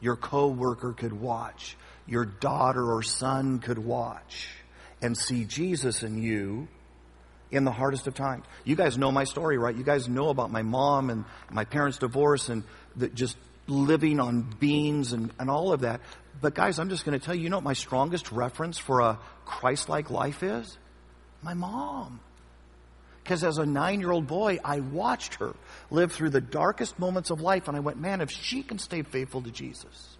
[0.00, 1.76] your coworker could watch,
[2.06, 4.48] your daughter or son could watch
[5.02, 6.68] and see Jesus in you
[7.50, 8.44] in the hardest of times.
[8.64, 9.74] You guys know my story, right?
[9.74, 12.64] You guys know about my mom and my parents' divorce and
[12.96, 16.00] the, just living on beans and, and all of that.
[16.40, 19.00] But guys, I'm just going to tell you, you know what my strongest reference for
[19.00, 20.76] a Christ-like life is?
[21.42, 22.20] My mom.
[23.22, 25.54] Because as a nine year old boy, I watched her
[25.90, 29.02] live through the darkest moments of life, and I went, man, if she can stay
[29.02, 30.15] faithful to Jesus,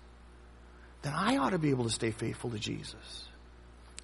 [1.07, 3.29] then I ought to be able to stay faithful to Jesus.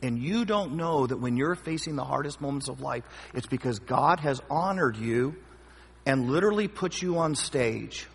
[0.02, 3.02] And you don't know that when you're facing the hardest moments of life,
[3.34, 5.34] it's because God has honored you
[6.06, 8.06] and literally put you on stage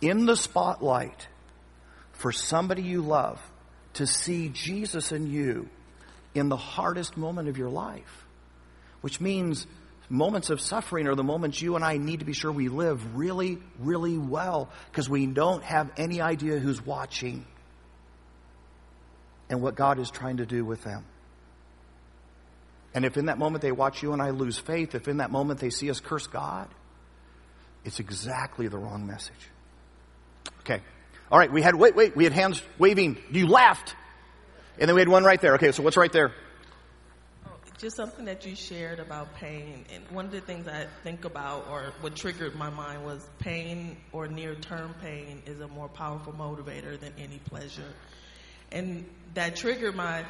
[0.00, 1.28] in the spotlight
[2.14, 3.40] for somebody you love
[3.94, 5.68] to see Jesus in you
[6.34, 8.26] in the hardest moment of your life.
[9.00, 9.64] Which means
[10.08, 13.16] moments of suffering are the moments you and I need to be sure we live
[13.16, 17.46] really, really well because we don't have any idea who's watching
[19.48, 21.04] and what God is trying to do with them.
[22.94, 25.30] And if in that moment they watch you and I lose faith, if in that
[25.30, 26.68] moment they see us curse God,
[27.84, 29.50] it's exactly the wrong message.
[30.60, 30.80] Okay.
[31.30, 33.18] All right, we had, wait, wait, we had hands waving.
[33.30, 33.94] You laughed.
[34.78, 35.54] And then we had one right there.
[35.54, 36.32] Okay, so what's right there?
[37.78, 39.84] Just something that you shared about pain.
[39.94, 43.98] And one of the things I think about, or what triggered my mind, was pain
[44.12, 47.92] or near term pain is a more powerful motivator than any pleasure.
[48.72, 50.24] And that triggered my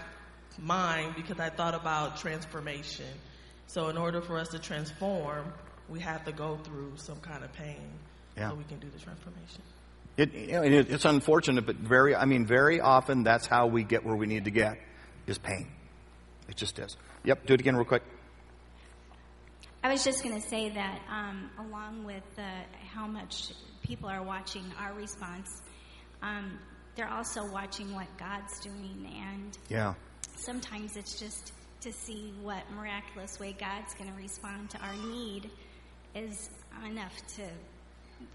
[0.58, 3.06] mind because I thought about transformation.
[3.66, 5.52] So, in order for us to transform,
[5.88, 7.88] we have to go through some kind of pain
[8.36, 8.50] yeah.
[8.50, 9.62] so we can do the transformation.
[10.16, 13.84] It, you know, it, it's unfortunate, but very, I mean, very often that's how we
[13.84, 14.78] get where we need to get
[15.26, 15.68] is pain.
[16.48, 16.96] It just is.
[17.24, 18.02] Yep, do it again real quick.
[19.82, 22.42] I was just going to say that um, along with uh,
[22.92, 25.62] how much people are watching our response,
[26.22, 26.58] um,
[26.96, 29.06] they're also watching what God's doing.
[29.32, 29.94] And yeah.
[30.36, 35.50] sometimes it's just to see what miraculous way God's going to respond to our need
[36.14, 36.50] is
[36.84, 37.42] enough to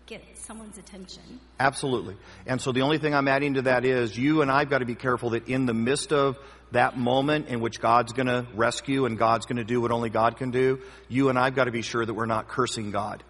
[0.06, 1.24] get someone's attention.
[1.60, 2.16] Absolutely.
[2.46, 4.86] And so the only thing I'm adding to that is you and I've got to
[4.86, 6.38] be careful that in the midst of
[6.72, 10.10] that moment in which God's going to rescue and God's going to do what only
[10.10, 13.24] God can do, you and I've got to be sure that we're not cursing God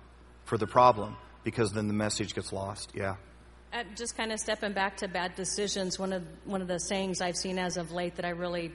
[0.44, 2.92] for the problem because then the message gets lost.
[2.94, 3.16] Yeah.
[3.74, 7.22] Uh, just kind of stepping back to bad decisions, one of one of the sayings
[7.22, 8.74] I've seen as of late that I really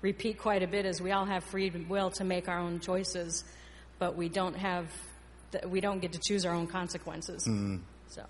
[0.00, 3.44] repeat quite a bit is we all have free will to make our own choices,
[4.00, 4.86] but we don't have
[5.68, 7.46] we don't get to choose our own consequences.
[7.46, 7.82] Mm.
[8.08, 8.24] So.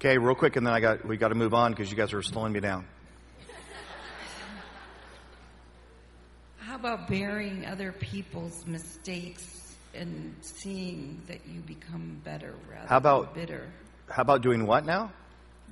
[0.00, 2.12] Okay, real quick, and then I got we got to move on because you guys
[2.12, 2.84] are slowing me down.
[6.58, 13.34] How about bearing other people's mistakes and seeing that you become better rather how about,
[13.34, 13.72] than bitter?
[14.08, 15.12] How about doing what now?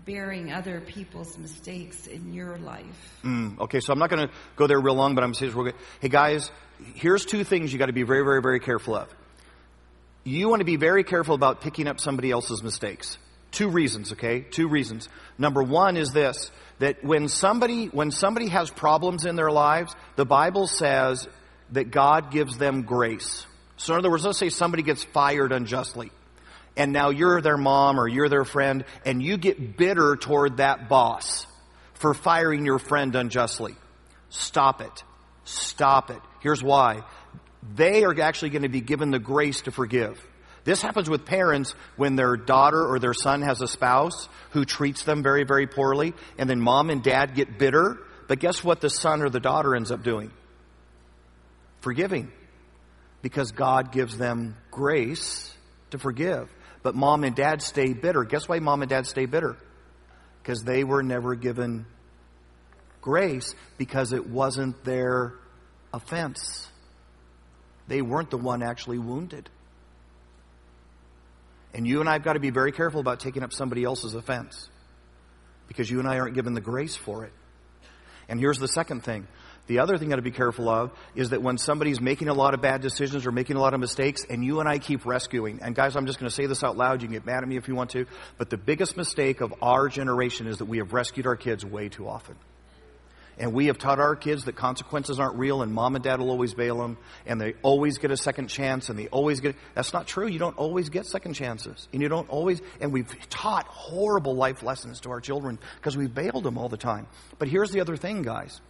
[0.07, 3.21] bearing other people's mistakes in your life.
[3.25, 5.53] Mm, okay, so I'm not going to go there real long, but I'm saying,
[6.01, 6.51] hey guys,
[6.95, 9.13] here's two things you got to be very, very, very careful of.
[10.23, 13.19] You want to be very careful about picking up somebody else's mistakes.
[13.51, 14.41] Two reasons, okay?
[14.41, 15.09] Two reasons.
[15.39, 20.27] Number one is this, that when somebody, when somebody has problems in their lives, the
[20.27, 21.27] Bible says
[21.73, 23.47] that God gives them grace.
[23.77, 26.11] So in other words, let's say somebody gets fired unjustly
[26.77, 30.89] and now you're their mom or you're their friend and you get bitter toward that
[30.89, 31.47] boss
[31.95, 33.75] for firing your friend unjustly.
[34.29, 35.05] Stop it.
[35.45, 36.21] Stop it.
[36.41, 37.03] Here's why.
[37.75, 40.23] They are actually going to be given the grace to forgive.
[40.65, 45.05] This happens with parents when their daughter or their son has a spouse who treats
[45.05, 47.99] them very, very poorly, and then mom and dad get bitter.
[48.27, 50.33] But guess what the son or the daughter ends up doing?
[51.81, 52.33] Forgiving.
[53.23, 55.53] Because God gives them grace
[55.91, 56.49] to forgive.
[56.83, 58.23] but mom and dad stay bitter.
[58.23, 59.57] Guess why mom and dad stay bitter?
[60.41, 61.85] Because they were never given
[63.01, 65.35] grace because it wasn't their
[65.93, 66.69] offense.
[67.89, 69.49] They weren't the one actually wounded.
[71.75, 74.15] And you and I have got to be very careful about taking up somebody else's
[74.15, 74.69] offense
[75.69, 77.33] because you and I aren't given the grace for it.
[78.29, 79.27] And here's the second thing.
[79.67, 82.35] The other thing you got to be careful of is that when somebody's making a
[82.35, 85.05] lot of bad decisions or making a lot of mistakes and you and I keep
[85.05, 87.03] rescuing, and guys, I'm just going to say this out loud.
[87.03, 88.07] You can get mad at me if you want to,
[88.39, 91.89] but the biggest mistake of our generation is that we have rescued our kids way
[91.89, 92.37] too often.
[93.39, 96.31] And we have taught our kids that consequences aren't real and mom and dad will
[96.31, 99.93] always bail them and they always get a second chance and they always get, that's
[99.93, 100.27] not true.
[100.27, 101.87] You don't always get second chances.
[101.93, 106.15] And you don't always, and we've taught horrible life lessons to our children because we've
[106.15, 107.09] bailed them all the time.
[107.39, 108.61] But here's the other thing, guys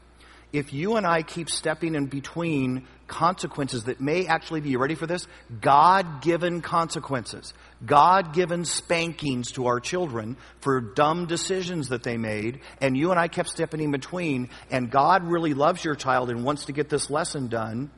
[0.52, 4.94] if you and I keep stepping in between consequences that may actually be, you ready
[4.94, 5.26] for this?
[5.61, 7.52] God given consequences.
[7.85, 13.20] God given spankings to our children for dumb decisions that they made, and you and
[13.20, 16.88] I kept stepping in between, and God really loves your child and wants to get
[16.88, 17.90] this lesson done,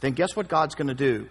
[0.00, 1.28] then guess what God's going to do?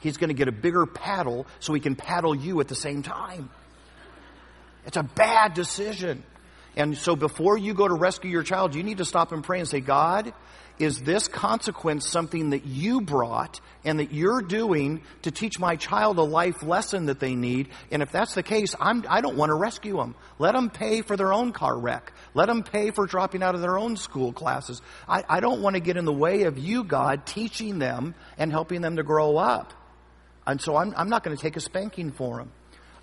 [0.00, 3.02] He's going to get a bigger paddle so he can paddle you at the same
[3.02, 3.50] time.
[4.86, 6.22] It's a bad decision.
[6.76, 9.58] And so before you go to rescue your child, you need to stop and pray
[9.58, 10.32] and say, God,
[10.80, 16.16] is this consequence something that you brought and that you're doing to teach my child
[16.16, 17.68] a life lesson that they need?
[17.90, 20.14] And if that's the case, I'm, I don't want to rescue them.
[20.38, 22.14] Let them pay for their own car wreck.
[22.32, 24.80] Let them pay for dropping out of their own school classes.
[25.06, 28.50] I, I don't want to get in the way of you, God, teaching them and
[28.50, 29.74] helping them to grow up.
[30.46, 32.52] And so I'm, I'm not going to take a spanking for them.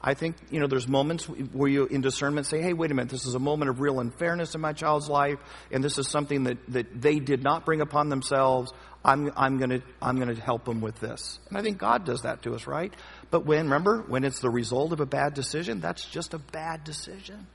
[0.02, 3.10] I think, you know, there's moments where you, in discernment, say, hey, wait a minute,
[3.10, 5.40] this is a moment of real unfairness in my child's life,
[5.72, 8.72] and this is something that, that they did not bring upon themselves.
[9.04, 11.40] I'm, I'm going to I'm to help them with this.
[11.50, 12.94] And I think God does that to us, right?
[13.32, 16.84] But when, remember, when it's the result of a bad decision, that's just a bad
[16.84, 17.48] decision.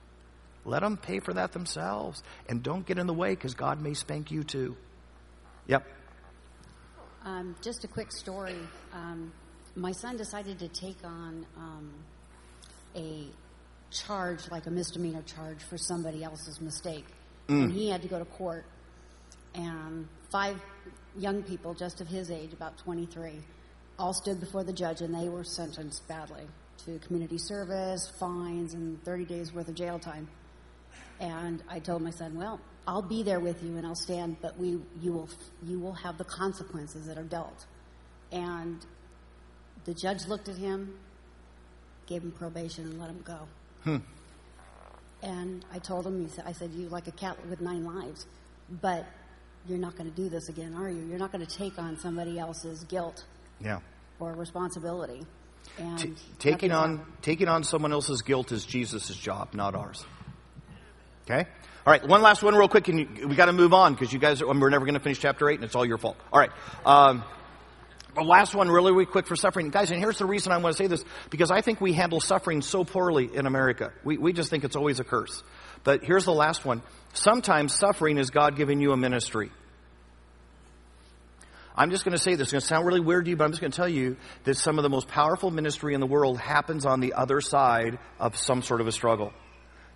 [0.64, 2.22] Let them pay for that themselves.
[2.48, 4.76] And don't get in the way because God may spank you too.
[5.66, 5.86] Yep.
[7.24, 8.58] Um, just a quick story.
[8.92, 9.32] Um,
[9.76, 11.92] my son decided to take on um,
[12.96, 13.26] a
[13.90, 17.06] charge, like a misdemeanor charge, for somebody else's mistake.
[17.48, 17.64] Mm.
[17.64, 18.64] And he had to go to court.
[19.54, 20.60] And five
[21.16, 23.32] young people, just of his age, about 23,
[23.98, 26.44] all stood before the judge and they were sentenced badly
[26.84, 30.28] to community service, fines, and 30 days worth of jail time.
[31.20, 34.58] And I told my son, well, I'll be there with you and I'll stand, but
[34.58, 35.28] we, you, will,
[35.62, 37.66] you will have the consequences that are dealt.
[38.32, 38.84] And
[39.84, 40.94] the judge looked at him
[42.06, 43.38] gave him probation and let him go.
[43.84, 43.96] Hmm.
[45.22, 48.26] And I told him, I said, you like a cat with nine lives,
[48.80, 49.06] but
[49.68, 51.00] you're not going to do this again, are you?
[51.06, 53.24] You're not going to take on somebody else's guilt
[53.60, 53.78] Yeah.
[54.18, 55.24] or responsibility.
[55.78, 57.16] And T- taking on happened.
[57.22, 60.04] taking on someone else's guilt is Jesus' job, not ours.
[61.24, 61.48] Okay.
[61.86, 62.06] All right.
[62.06, 64.42] One last one, real quick, and you, we got to move on because you guys,
[64.42, 66.16] are, we're never going to finish chapter eight, and it's all your fault.
[66.32, 66.50] All right.
[66.84, 67.22] Um,
[68.14, 69.90] the last one, really, really quick for suffering, guys.
[69.90, 72.62] And here's the reason I want to say this because I think we handle suffering
[72.62, 73.92] so poorly in America.
[74.04, 75.42] We we just think it's always a curse.
[75.84, 76.82] But here's the last one.
[77.12, 79.50] Sometimes suffering is God giving you a ministry.
[81.74, 82.44] I'm just going to say this.
[82.48, 84.16] It's going to sound really weird to you, but I'm just going to tell you
[84.44, 87.98] that some of the most powerful ministry in the world happens on the other side
[88.20, 89.32] of some sort of a struggle.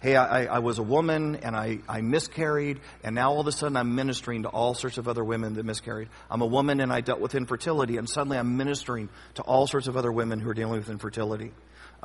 [0.07, 3.51] Hey, I, I was a woman and I, I miscarried, and now all of a
[3.51, 6.11] sudden I'm ministering to all sorts of other women that miscarried.
[6.31, 9.89] I'm a woman and I dealt with infertility, and suddenly I'm ministering to all sorts
[9.89, 11.51] of other women who are dealing with infertility.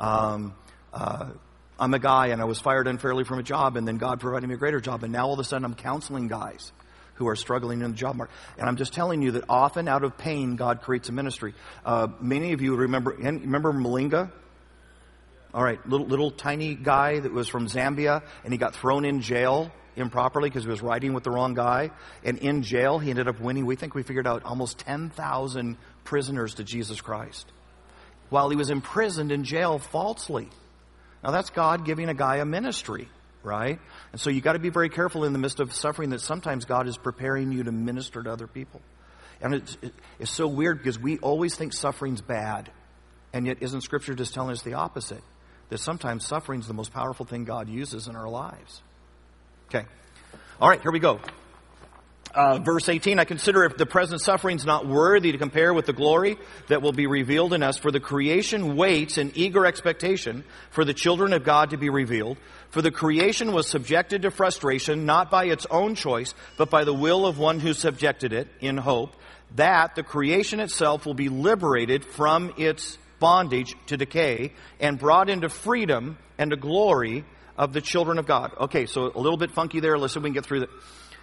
[0.00, 0.52] Um,
[0.92, 1.30] uh,
[1.78, 4.48] I'm a guy and I was fired unfairly from a job, and then God provided
[4.48, 6.72] me a greater job, and now all of a sudden I'm counseling guys
[7.14, 8.34] who are struggling in the job market.
[8.58, 11.54] And I'm just telling you that often out of pain, God creates a ministry.
[11.84, 14.32] Uh, many of you remember, remember Malinga?
[15.54, 19.20] All right, little, little tiny guy that was from Zambia, and he got thrown in
[19.20, 21.90] jail improperly because he was riding with the wrong guy.
[22.24, 26.54] And in jail, he ended up winning, we think we figured out, almost 10,000 prisoners
[26.54, 27.46] to Jesus Christ.
[28.30, 30.48] While he was imprisoned in jail falsely.
[31.22, 33.08] Now that's God giving a guy a ministry,
[33.42, 33.78] right?
[34.12, 36.64] And so you got to be very careful in the midst of suffering that sometimes
[36.64, 38.80] God is preparing you to minister to other people.
[39.42, 39.76] And it's,
[40.18, 42.70] it's so weird because we always think suffering's bad.
[43.34, 45.22] And yet, isn't Scripture just telling us the opposite?
[45.68, 48.82] That sometimes suffering is the most powerful thing God uses in our lives.
[49.68, 49.86] Okay.
[50.60, 51.20] All right, here we go.
[52.34, 55.84] Uh, verse 18, I consider if the present suffering is not worthy to compare with
[55.84, 56.38] the glory
[56.68, 60.94] that will be revealed in us, for the creation waits in eager expectation for the
[60.94, 62.38] children of God to be revealed.
[62.70, 66.94] For the creation was subjected to frustration, not by its own choice, but by the
[66.94, 69.14] will of one who subjected it, in hope
[69.56, 75.48] that the creation itself will be liberated from its bondage to decay and brought into
[75.48, 77.24] freedom and the glory
[77.56, 78.52] of the children of God.
[78.58, 79.96] Okay, so a little bit funky there.
[79.96, 80.70] Listen, we can get through that.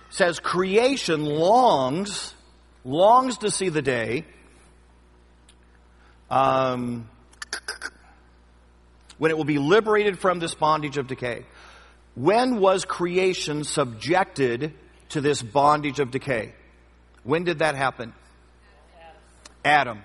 [0.10, 2.34] Says creation longs,
[2.86, 4.26] longs to see the day
[6.30, 7.10] um,
[9.18, 11.46] when it will be liberated from this bondage of decay.
[12.16, 14.74] When was creation subjected
[15.10, 16.54] to this bondage of decay?
[17.24, 18.14] When did that happen?
[19.66, 20.00] Adam.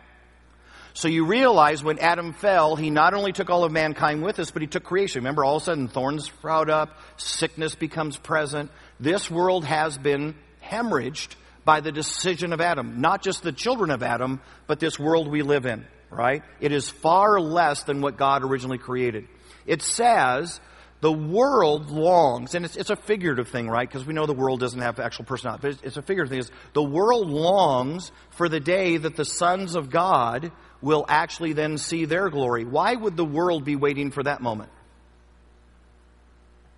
[0.97, 4.53] So you realize when Adam fell, he not only took all of mankind with us,
[4.53, 5.21] but he took creation.
[5.21, 8.71] Remember, all of a sudden thorns sprout up, sickness becomes present.
[9.01, 11.35] This world has been hemorrhaged
[11.65, 13.01] by the decision of Adam.
[13.01, 16.45] Not just the children of Adam, but this world we live in, right?
[16.61, 19.27] It is far less than what God originally created.
[19.67, 20.61] It says
[21.01, 23.89] the world longs, and it's, it's a figurative thing, right?
[23.89, 26.39] Because we know the world doesn't have actual personality, but it's, it's a figurative thing.
[26.39, 31.79] Is the world longs for the day that the sons of God will actually then
[31.79, 32.65] see their glory.
[32.65, 34.71] Why would the world be waiting for that moment?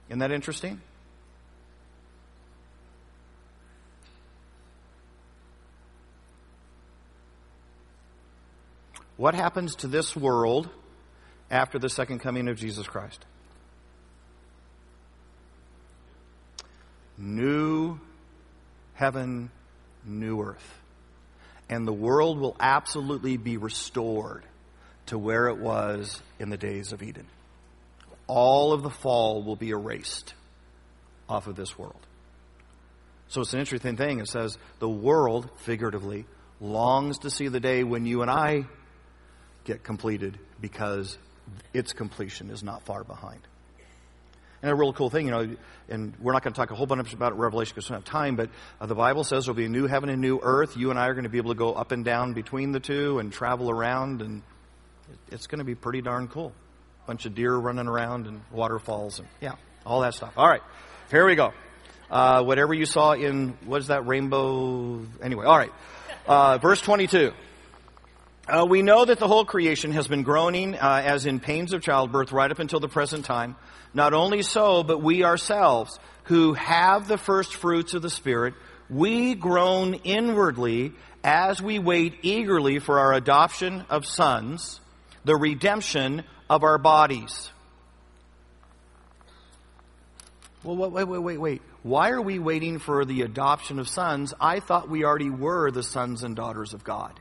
[0.09, 0.81] Isn't that interesting?
[9.17, 10.69] What happens to this world
[11.51, 13.25] after the second coming of Jesus Christ?
[17.17, 17.99] New
[18.95, 19.51] heaven,
[20.05, 20.81] new earth.
[21.69, 24.45] And the world will absolutely be restored
[25.07, 27.27] to where it was in the days of Eden.
[28.27, 30.35] All of the fall will be erased
[31.29, 31.95] off of this world.
[33.29, 34.21] So it's an interesting thing.
[34.21, 36.27] It says the world, figuratively,
[36.61, 38.67] longs to see the day when you and I
[39.65, 41.19] get completed because
[41.75, 43.41] its completion is not far behind.
[44.63, 45.57] And a real cool thing, you know,
[45.89, 48.11] and we're not going to talk a whole bunch about Revelation because we don't have
[48.11, 48.49] time, but
[48.81, 50.77] uh, the Bible says there'll be a new heaven and new earth.
[50.77, 52.81] You and I are going to be able to go up and down between the
[52.81, 54.43] two and travel around, and
[55.31, 56.53] it's going to be pretty darn cool.
[57.05, 60.33] A Bunch of deer running around and waterfalls and yeah, all that stuff.
[60.37, 60.63] All right,
[61.11, 61.53] here we go.
[62.11, 65.03] Uh, whatever you saw in what is that rainbow?
[65.23, 65.73] Anyway, all right.
[66.27, 67.33] Uh, verse twenty-two.
[68.49, 71.83] Uh, we know that the whole creation has been groaning uh, as in pains of
[71.83, 73.57] childbirth right up until the present time.
[73.97, 78.53] Not only so, but we ourselves, who have the first fruits of the Spirit,
[78.91, 80.93] we groan inwardly
[81.25, 84.83] as we wait eagerly for our adoption of sons,
[85.25, 87.51] the redemption of our bodies.
[90.63, 91.63] Well, wait, wait, wait, wait.
[91.83, 94.35] Why are we waiting for the adoption of sons?
[94.39, 97.19] I thought we already were the sons and daughters of God.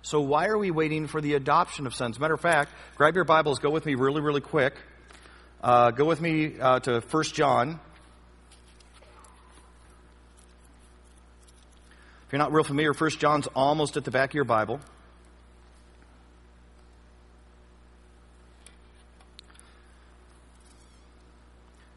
[0.00, 2.18] So why are we waiting for the adoption of sons?
[2.18, 4.74] Matter of fact, grab your Bibles, go with me really, really quick.
[5.62, 7.78] Uh, go with me uh, to 1 John.
[12.26, 14.80] If you're not real familiar, 1 John's almost at the back of your Bible.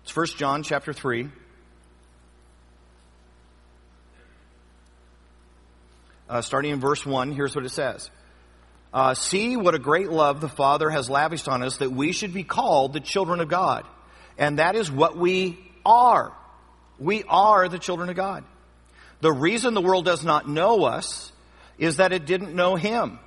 [0.04, 1.30] It's 1 John chapter 3.
[6.30, 8.12] Uh, starting in verse 1, here's what it says.
[8.96, 12.34] Uh, See what a great love the Father has lavished on us that we should
[12.34, 13.86] be called the children of God.
[14.38, 16.32] And that is what we are.
[16.98, 18.46] We are the children of God.
[19.20, 21.34] The reason the world does not know us
[21.78, 23.20] is that it didn't know Him.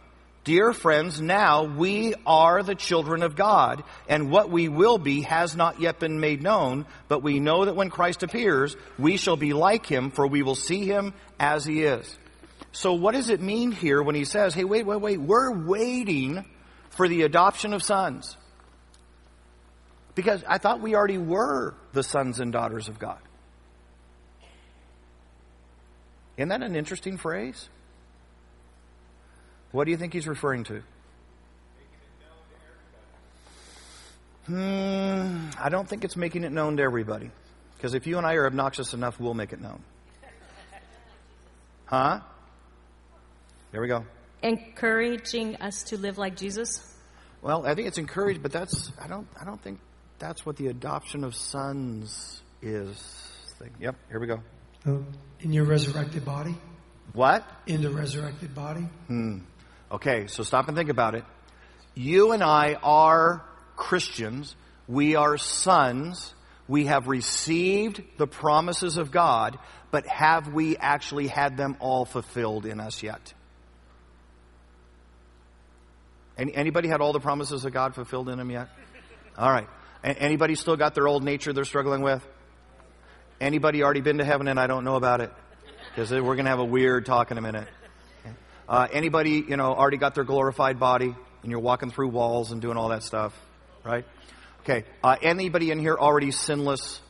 [0.45, 5.55] Dear friends, now we are the children of God, and what we will be has
[5.55, 9.53] not yet been made known, but we know that when Christ appears, we shall be
[9.53, 12.17] like Him, for we will see Him as He is.
[12.73, 16.45] So what does it mean here when he says, hey, wait, wait, wait, we're waiting
[16.91, 18.37] for the adoption of sons?
[20.15, 23.19] Because I thought we already were the sons and daughters of God.
[26.37, 27.69] Isn't that an interesting phrase?
[29.73, 30.83] What do you think he's referring to?
[34.47, 37.31] Hmm, I don't think it's making it known to everybody.
[37.77, 39.83] Because if you and I are obnoxious enough, we'll make it known.
[41.87, 42.21] Huh?
[43.73, 44.05] There we go.
[44.43, 46.81] Encouraging us to live like Jesus?
[47.43, 49.81] Well, I think it's encouraged, but that's I don't I don't think
[50.19, 52.97] that's what the adoption of sons is.
[53.59, 53.75] Thing.
[53.81, 54.41] Yep, here we go.
[54.87, 54.99] Uh,
[55.41, 56.55] in your resurrected body?
[57.13, 57.45] What?
[57.67, 58.83] In the resurrected body?
[59.09, 59.39] Hmm.
[59.91, 61.25] Okay, so stop and think about it.
[61.95, 63.45] You and I are
[63.75, 64.55] Christians.
[64.87, 66.35] We are sons.
[66.69, 69.59] We have received the promises of God,
[69.91, 73.33] but have we actually had them all fulfilled in us yet?
[76.39, 78.69] Any, anybody had all the promises of God fulfilled in them yet?
[79.37, 79.69] All right.
[80.05, 82.25] A- anybody still got their old nature they're struggling with?
[83.41, 85.33] Anybody already been to heaven and I don't know about it?
[85.91, 87.69] Because we're going to have a weird talk in a minute.
[88.69, 91.15] Uh, anybody, you know, already got their glorified body?
[91.43, 93.39] and you're walking through walls and doing all that stuff,
[93.85, 94.05] right?
[94.61, 94.85] Okay.
[95.03, 97.01] Uh, anybody in here already sinless?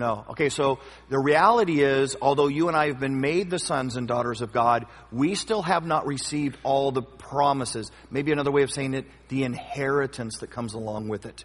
[0.00, 0.24] No.
[0.30, 0.78] Okay, so
[1.10, 4.50] the reality is, although you and I have been made the sons and daughters of
[4.50, 7.90] God, we still have not received all the promises.
[8.10, 11.44] Maybe another way of saying it, the inheritance that comes along with it.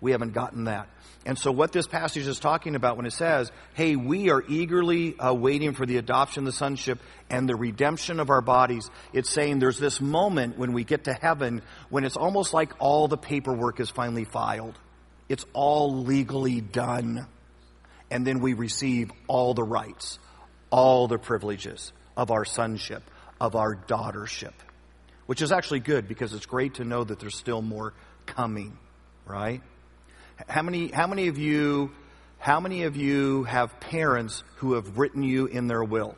[0.00, 0.88] We haven't gotten that.
[1.26, 5.18] And so what this passage is talking about when it says, hey, we are eagerly
[5.18, 9.58] uh, waiting for the adoption, the sonship, and the redemption of our bodies, it's saying
[9.58, 13.78] there's this moment when we get to heaven when it's almost like all the paperwork
[13.78, 14.78] is finally filed.
[15.28, 17.26] It's all legally done.
[18.10, 20.18] And then we receive all the rights,
[20.70, 23.02] all the privileges of our sonship,
[23.40, 24.52] of our daughtership,
[25.26, 27.94] which is actually good because it's great to know that there's still more
[28.26, 28.76] coming,
[29.26, 29.62] right?
[30.48, 31.92] How many, how many of you,
[32.38, 36.16] how many of you have parents who have written you in their will?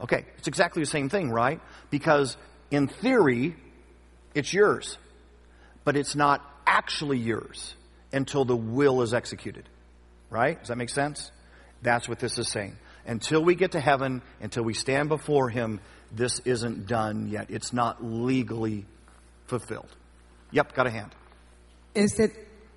[0.00, 1.60] Okay, it's exactly the same thing, right?
[1.90, 2.36] Because
[2.70, 3.54] in theory,
[4.34, 4.96] it's yours,
[5.84, 7.74] but it's not actually yours
[8.12, 9.68] until the will is executed.
[10.30, 10.58] Right?
[10.58, 11.30] Does that make sense?
[11.82, 12.76] That's what this is saying.
[13.06, 15.80] Until we get to heaven, until we stand before Him,
[16.12, 17.46] this isn't done yet.
[17.50, 18.84] It's not legally
[19.46, 19.88] fulfilled.
[20.52, 21.10] Yep, got a hand.
[21.94, 22.30] Is it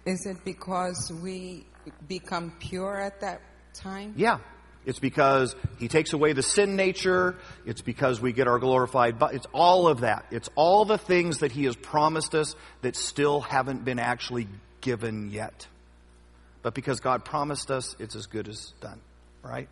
[0.05, 1.65] is it because we
[2.07, 3.41] become pure at that
[3.73, 4.13] time?
[4.17, 4.39] Yeah.
[4.85, 7.37] It's because he takes away the sin nature.
[7.65, 9.37] It's because we get our glorified body.
[9.37, 10.25] It's all of that.
[10.29, 14.49] It's all the things that he has promised us that still haven't been actually
[14.83, 15.67] given yet.
[16.61, 18.99] But because God promised us, it's as good as done.
[19.41, 19.67] Right?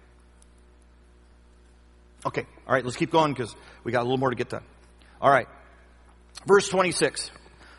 [2.26, 2.46] Okay.
[2.68, 2.84] All right.
[2.84, 4.64] Let's keep going because we got a little more to get done.
[5.22, 5.48] All right.
[6.48, 7.30] Verse 26.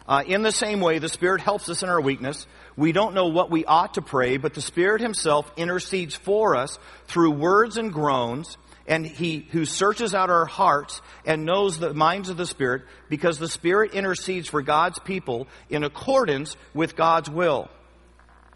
[0.06, 2.46] Uh, in the same way, the Spirit helps us in our weakness.
[2.76, 6.78] We don't know what we ought to pray, but the Spirit Himself intercedes for us
[7.06, 8.56] through words and groans,
[8.92, 13.38] and He who searches out our hearts and knows the minds of the Spirit, because
[13.38, 17.70] the Spirit intercedes for God's people in accordance with God's will.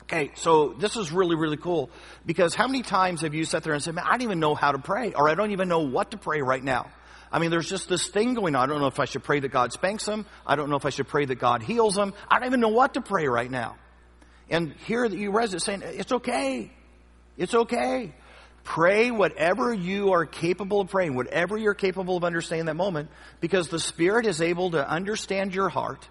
[0.02, 1.88] Okay, so this is really, really cool
[2.26, 4.54] because how many times have you sat there and said, man, I don't even know
[4.54, 6.90] how to pray or I don't even know what to pray right now?
[7.32, 8.62] I mean, there's just this thing going on.
[8.62, 10.26] I don't know if I should pray that God spanks them.
[10.46, 12.12] I don't know if I should pray that God heals them.
[12.30, 13.76] I don't even know what to pray right now.
[14.48, 16.70] And here you read it saying, it's okay.
[17.36, 18.14] It's okay.
[18.66, 23.08] Pray whatever you are capable of praying, whatever you're capable of understanding that moment,
[23.40, 26.06] because the Spirit is able to understand your heart,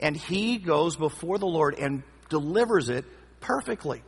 [0.00, 3.04] and He goes before the Lord and delivers it
[3.40, 4.02] perfectly.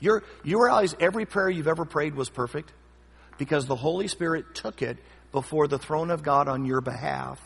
[0.00, 2.72] You're, you realize every prayer you've ever prayed was perfect?
[3.36, 4.96] Because the Holy Spirit took it
[5.30, 7.38] before the throne of God on your behalf,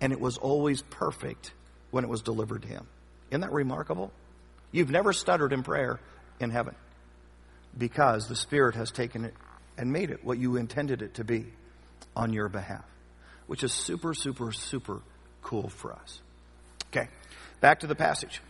[0.00, 1.52] and it was always perfect
[1.92, 2.88] when it was delivered to Him.
[3.30, 4.10] Isn't that remarkable?
[4.72, 6.00] You've never stuttered in prayer
[6.40, 6.74] in heaven
[7.76, 9.34] because the Spirit has taken it
[9.78, 11.46] and made it what you intended it to be
[12.14, 12.84] on your behalf,
[13.46, 15.00] which is super, super, super
[15.42, 16.20] cool for us.
[16.88, 17.08] Okay,
[17.60, 18.40] back to the passage.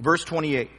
[0.00, 0.70] Verse 28.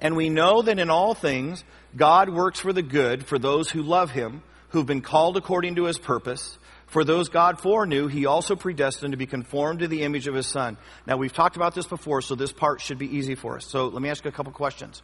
[0.00, 1.64] And we know that in all things,
[1.96, 5.84] God works for the good for those who love Him, who've been called according to
[5.84, 6.58] His purpose.
[6.86, 10.46] For those God foreknew, He also predestined to be conformed to the image of His
[10.46, 10.76] Son.
[11.06, 13.66] Now, we've talked about this before, so this part should be easy for us.
[13.66, 15.02] So let me ask you a couple questions.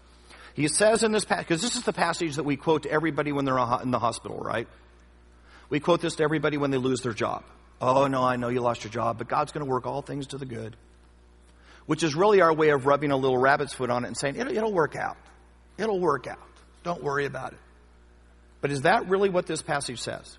[0.58, 3.30] He says in this passage, because this is the passage that we quote to everybody
[3.30, 4.66] when they're in the hospital, right?
[5.70, 7.44] We quote this to everybody when they lose their job.
[7.80, 10.26] Oh, no, I know you lost your job, but God's going to work all things
[10.28, 10.74] to the good.
[11.86, 14.34] Which is really our way of rubbing a little rabbit's foot on it and saying,
[14.34, 15.16] it'll, it'll work out.
[15.78, 16.40] It'll work out.
[16.82, 17.60] Don't worry about it.
[18.60, 20.38] But is that really what this passage says?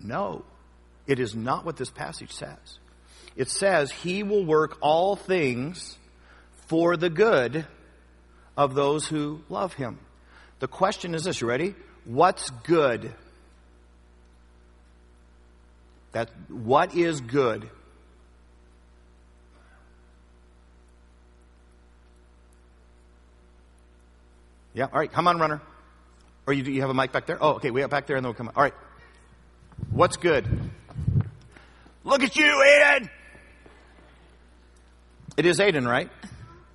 [0.00, 0.44] No,
[1.06, 2.80] it is not what this passage says.
[3.36, 5.96] It says, He will work all things
[6.68, 7.66] for the good
[8.56, 9.98] of those who love Him.
[10.60, 11.74] The question is this, you ready?
[12.04, 13.12] What's good?
[16.12, 17.68] That, what is good?
[24.74, 25.60] Yeah, all right, come on, runner.
[26.46, 27.38] Or you, do you have a mic back there?
[27.40, 28.54] Oh, okay, we have back there and then we'll come on.
[28.54, 28.74] All right.
[29.90, 30.46] What's good?
[32.04, 33.10] Look at you, Aiden!
[35.36, 36.10] It is Aiden, right?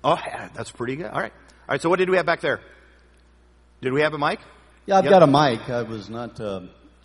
[0.04, 1.06] Oh, yeah, that's pretty good.
[1.06, 1.32] All right.
[1.32, 2.60] All right, so what did we have back there?
[3.80, 4.38] Did we have a mic?
[4.86, 5.10] Yeah, I've Yep.
[5.10, 5.68] got a mic.
[5.70, 6.38] I was not.
[6.38, 6.60] Uh,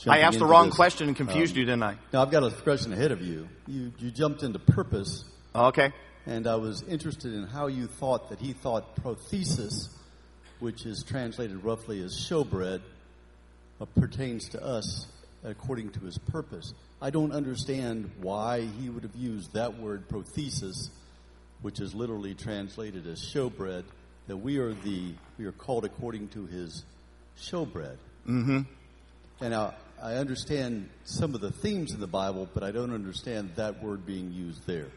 [0.08, 0.76] I asked the wrong this.
[0.76, 1.97] question and confused you, didn't I?
[2.14, 3.47] No, I've got a question ahead of you.
[3.68, 5.24] You you jumped into purpose.
[5.56, 5.91] Okay.
[6.26, 9.89] And I was interested in how you thought that he thought prothesis,
[10.60, 12.82] which is translated roughly as showbread,
[13.82, 15.08] uh, pertains to us
[15.43, 16.74] according to his purpose.
[17.02, 20.89] I don't understand why he would have used that word prothesis,
[21.62, 23.84] which is literally translated as showbread.
[24.28, 26.84] That we are the we are called according to his
[27.39, 27.97] showbread.
[28.28, 28.62] Mm-hmm.
[29.41, 33.51] And uh, I understand some of the themes in the Bible, but I don't understand
[33.55, 34.88] that word being used there.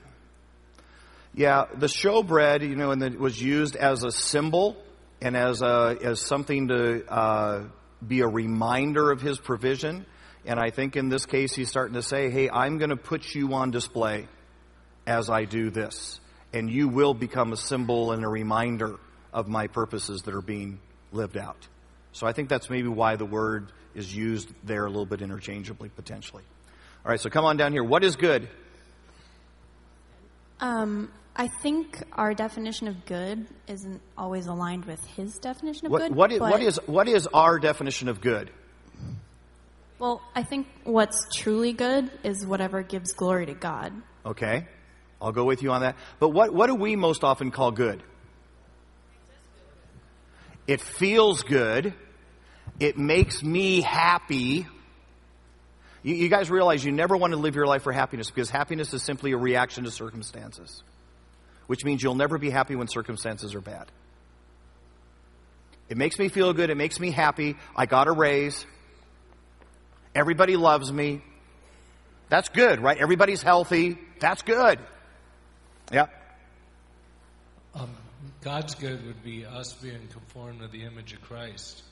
[1.35, 4.77] Yeah, the showbread, you know, and it was used as a symbol
[5.23, 7.65] and as a as something to uh,
[8.07, 10.05] be a reminder of His provision.
[10.45, 13.35] And I think in this case, He's starting to say, "Hey, I'm going to put
[13.35, 14.29] you on display
[15.07, 16.21] as I do this,
[16.53, 18.97] and you will become a symbol and a reminder
[19.33, 20.81] of my purposes that are being
[21.13, 21.69] lived out."
[22.13, 25.89] So I think that's maybe why the word is used there a little bit interchangeably,
[25.91, 26.43] potentially.
[27.05, 27.83] All right, so come on down here.
[27.83, 28.49] What is good?
[30.61, 36.03] Um, I think our definition of good isn't always aligned with his definition of What,
[36.03, 36.15] good.
[36.15, 38.51] What is, what is what is our definition of good?
[39.99, 43.93] Well, I think what's truly good is whatever gives glory to God.
[44.27, 44.67] Okay,
[45.23, 45.97] I'll go with you on that.
[46.19, 48.03] But what, what do we most often call good?
[50.67, 51.95] It feels good.
[52.81, 54.67] It makes me happy.
[56.03, 58.93] You, you guys realize you never want to live your life for happiness because happiness
[58.93, 60.83] is simply a reaction to circumstances,
[61.69, 63.91] which means you'll never be happy when circumstances are bad.
[65.89, 66.71] It makes me feel good.
[66.71, 67.57] It makes me happy.
[67.77, 68.67] I got a raise.
[70.15, 71.23] Everybody loves me.
[72.29, 72.97] That's good, right?
[72.97, 73.99] Everybody's healthy.
[74.19, 74.79] That's good.
[75.93, 76.07] Yeah.
[77.75, 77.91] Um,
[78.43, 81.83] God's good would be us being conformed to the image of Christ.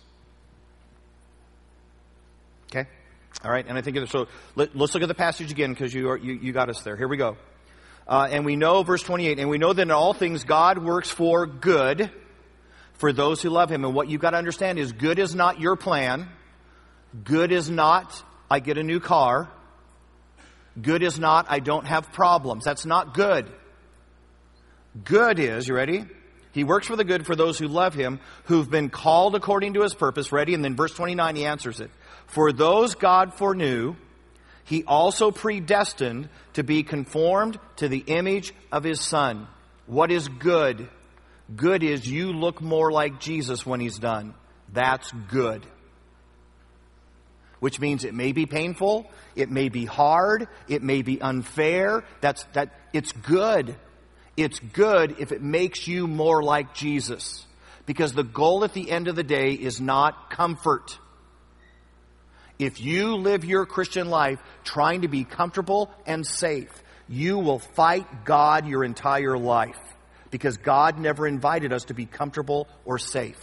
[2.71, 2.89] Okay.
[3.45, 3.65] All right.
[3.67, 4.27] And I think so.
[4.57, 6.97] Let, us look at the passage again because you, are, you you got us there.
[6.97, 7.37] Here we go.
[8.07, 9.39] Uh, and we know verse 28.
[9.39, 12.11] And we know that in all things God works for good
[12.95, 13.85] for those who love Him.
[13.85, 16.29] And what you've got to understand is good is not your plan.
[17.25, 19.49] Good is not I get a new car.
[20.81, 22.65] Good is not I don't have problems.
[22.65, 23.51] That's not good.
[25.05, 26.05] Good is, you ready?
[26.53, 29.83] He works for the good for those who love him, who've been called according to
[29.83, 30.33] his purpose.
[30.33, 30.55] Ready?
[30.55, 31.91] And then verse 29, he answers it.
[32.27, 33.95] For those God foreknew,
[34.65, 39.47] he also predestined to be conformed to the image of his son.
[39.87, 40.89] What is good?
[41.55, 44.35] Good is you look more like Jesus when he's done.
[44.73, 45.65] That's good.
[47.61, 52.05] Which means it may be painful, it may be hard, it may be unfair.
[52.21, 53.77] That's that it's good.
[54.41, 57.47] It's good if it makes you more like Jesus.
[57.85, 60.99] Because the goal at the end of the day is not comfort.
[62.59, 66.71] If you live your Christian life trying to be comfortable and safe,
[67.07, 69.79] you will fight God your entire life.
[70.31, 73.39] Because God never invited us to be comfortable or safe.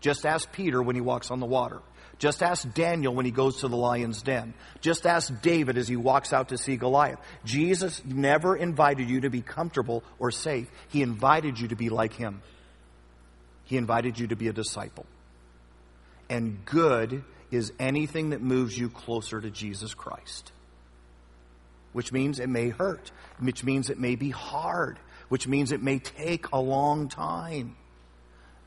[0.00, 1.78] Just ask Peter when he walks on the water.
[2.18, 4.54] Just ask Daniel when he goes to the lion's den.
[4.80, 7.20] Just ask David as he walks out to see Goliath.
[7.44, 10.68] Jesus never invited you to be comfortable or safe.
[10.88, 12.42] He invited you to be like him.
[13.64, 15.06] He invited you to be a disciple.
[16.28, 20.52] And good is anything that moves you closer to Jesus Christ.
[21.92, 24.98] Which means it may hurt, which means it may be hard,
[25.28, 27.76] which means it may take a long time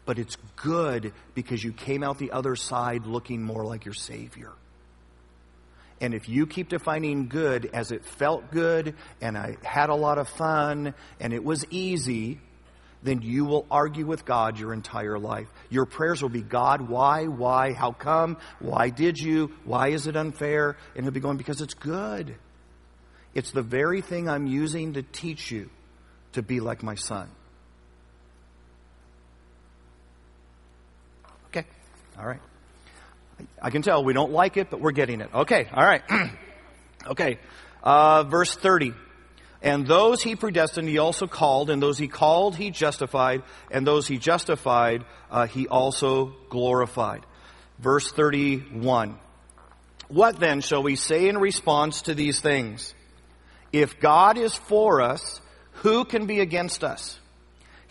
[0.05, 4.51] but it's good because you came out the other side looking more like your Savior.
[5.99, 10.17] And if you keep defining good as it felt good and I had a lot
[10.17, 12.39] of fun and it was easy,
[13.03, 15.47] then you will argue with God your entire life.
[15.69, 20.15] Your prayers will be, God, why, why, how come, why did you, why is it
[20.15, 20.75] unfair?
[20.95, 22.35] And he'll be going, because it's good.
[23.33, 25.69] It's the very thing I'm using to teach you
[26.33, 27.29] to be like my son.
[32.19, 32.41] All right.
[33.61, 35.29] I can tell we don't like it, but we're getting it.
[35.33, 35.67] Okay.
[35.73, 36.03] All right.
[37.07, 37.39] okay.
[37.83, 38.93] Uh, verse 30.
[39.63, 44.07] And those he predestined, he also called, and those he called, he justified, and those
[44.07, 47.23] he justified, uh, he also glorified.
[47.77, 49.19] Verse 31.
[50.07, 52.93] What then shall we say in response to these things?
[53.71, 55.39] If God is for us,
[55.83, 57.19] who can be against us?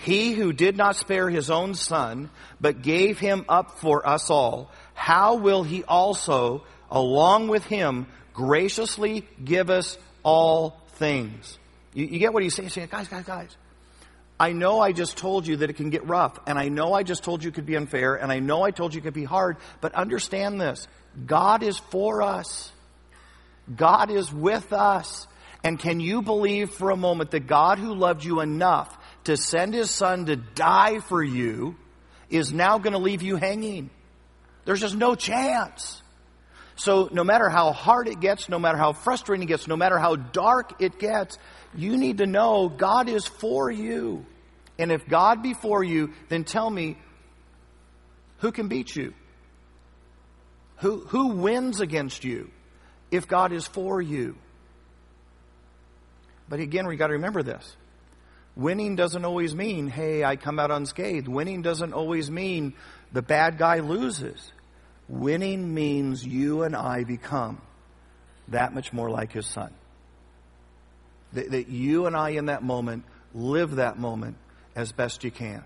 [0.05, 2.31] He who did not spare his own son,
[2.61, 9.27] but gave him up for us all, how will he also, along with him, graciously
[9.45, 11.59] give us all things?
[11.93, 12.69] You, you get what he's saying?
[12.69, 13.57] He's saying, guys, guys, guys.
[14.39, 17.03] I know I just told you that it can get rough, and I know I
[17.03, 19.13] just told you it could be unfair, and I know I told you it could
[19.13, 20.89] be hard, but understand this.
[21.27, 22.73] God is for us.
[23.77, 25.27] God is with us.
[25.63, 29.75] And can you believe for a moment that God who loved you enough to send
[29.75, 31.77] his son to die for you
[32.29, 33.91] is now going to leave you hanging?
[34.65, 36.03] There's just no chance.
[36.77, 39.99] So no matter how hard it gets, no matter how frustrating it gets, no matter
[39.99, 41.39] how dark it gets,
[41.75, 44.25] you need to know God is for you.
[44.79, 46.97] And if God be for you, then tell me,
[48.39, 49.13] who can beat you?
[50.79, 52.51] Who, who wins against you
[53.11, 54.37] if God is for you?
[56.49, 57.77] But again, we got to remember this.
[58.61, 61.27] Winning doesn't always mean, hey, I come out unscathed.
[61.27, 62.75] Winning doesn't always mean
[63.11, 64.53] the bad guy loses.
[65.09, 67.63] Winning means you and I become
[68.49, 69.73] that much more like his son.
[71.33, 73.05] That, that you and I in that moment
[73.35, 74.37] live that moment
[74.77, 75.65] as best you can.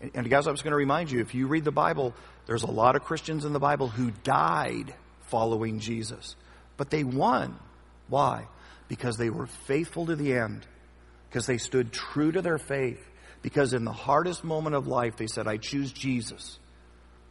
[0.00, 2.12] And, and guys, I was going to remind you if you read the Bible,
[2.46, 4.92] there's a lot of Christians in the Bible who died
[5.28, 6.34] following Jesus,
[6.76, 7.56] but they won.
[8.08, 8.48] Why?
[8.88, 10.66] Because they were faithful to the end,
[11.30, 13.00] because they stood true to their faith,
[13.40, 16.58] because in the hardest moment of life, they said, I choose Jesus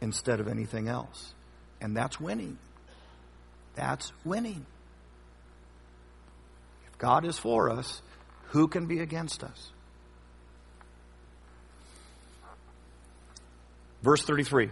[0.00, 1.34] instead of anything else.
[1.82, 2.56] And that's winning.
[3.74, 4.64] That's winning.
[6.90, 8.00] If God is for us,
[8.48, 9.70] who can be against us?
[14.02, 14.70] Verse 33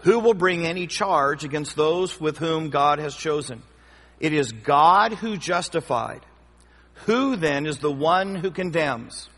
[0.00, 3.62] Who will bring any charge against those with whom God has chosen?
[4.18, 6.22] It is God who justified.
[7.04, 9.28] Who then is the one who condemns?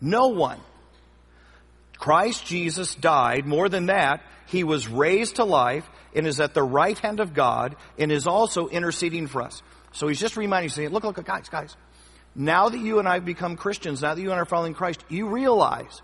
[0.00, 0.60] No one.
[1.98, 3.46] Christ Jesus died.
[3.46, 7.32] More than that, he was raised to life and is at the right hand of
[7.32, 9.62] God and is also interceding for us.
[9.92, 11.76] So he's just reminding you, saying, look, look, guys, guys.
[12.34, 14.74] Now that you and I have become Christians, now that you and I are following
[14.74, 16.02] Christ, you realize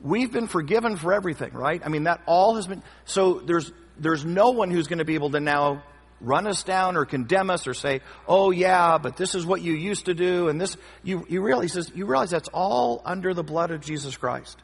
[0.00, 1.82] we've been forgiven for everything, right?
[1.84, 5.14] I mean, that all has been, so there's, there's no one who's going to be
[5.14, 5.82] able to now
[6.22, 9.74] run us down or condemn us or say, oh yeah, but this is what you
[9.74, 13.70] used to do and this, you, you realize, you realize that's all under the blood
[13.70, 14.56] of Jesus Christ.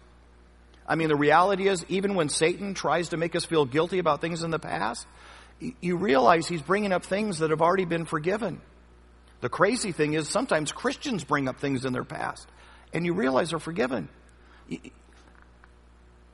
[0.87, 4.23] I mean, the reality is, even when Satan tries to make us feel guilty about
[4.23, 5.07] things in the past,
[5.81, 8.63] you realize he's bringing up things that have already been forgiven.
[9.43, 12.49] The crazy thing is, sometimes Christians bring up things in their past,
[12.95, 14.09] and you realize they're forgiven.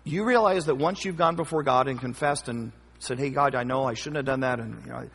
[0.04, 2.70] You realize that once you've gone before God and confessed and
[3.04, 5.08] said, "Hey, God, I know I shouldn't have done that," and you know,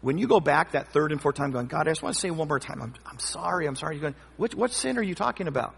[0.00, 2.20] when you go back that third and fourth time, going, "God, I just want to
[2.20, 5.02] say one more time, I'm, I'm sorry, I'm sorry," you're going, "What, what sin are
[5.02, 5.74] you talking about?"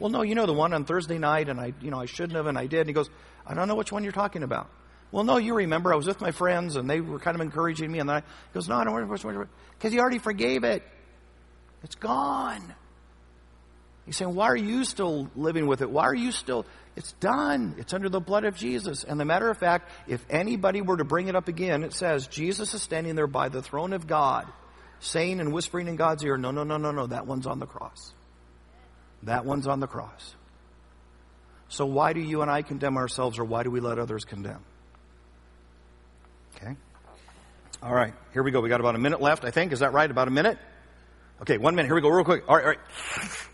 [0.00, 2.34] Well, no, you know the one on Thursday night, and I, you know, I shouldn't
[2.34, 2.80] have, and I did.
[2.80, 3.10] And he goes,
[3.46, 4.70] I don't know which one you're talking about.
[5.12, 7.92] Well, no, you remember I was with my friends, and they were kind of encouraging
[7.92, 9.46] me, and then I, he goes, no, I don't remember which one.
[9.78, 10.82] Because he already forgave it.
[11.82, 12.74] It's gone.
[14.06, 15.90] He's saying, why are you still living with it?
[15.90, 16.64] Why are you still?
[16.96, 17.76] It's done.
[17.78, 19.04] It's under the blood of Jesus.
[19.04, 22.26] And the matter of fact, if anybody were to bring it up again, it says
[22.26, 24.46] Jesus is standing there by the throne of God,
[24.98, 27.66] saying and whispering in God's ear, no, no, no, no, no, that one's on the
[27.66, 28.12] cross.
[29.22, 30.34] That one's on the cross.
[31.68, 34.64] So why do you and I condemn ourselves or why do we let others condemn?
[36.56, 36.74] Okay.
[37.82, 38.12] All right.
[38.32, 38.60] Here we go.
[38.60, 39.72] We got about a minute left, I think.
[39.72, 40.10] Is that right?
[40.10, 40.58] About a minute?
[41.42, 41.88] Okay, one minute.
[41.88, 42.44] Here we go, real quick.
[42.48, 43.46] All right, all right.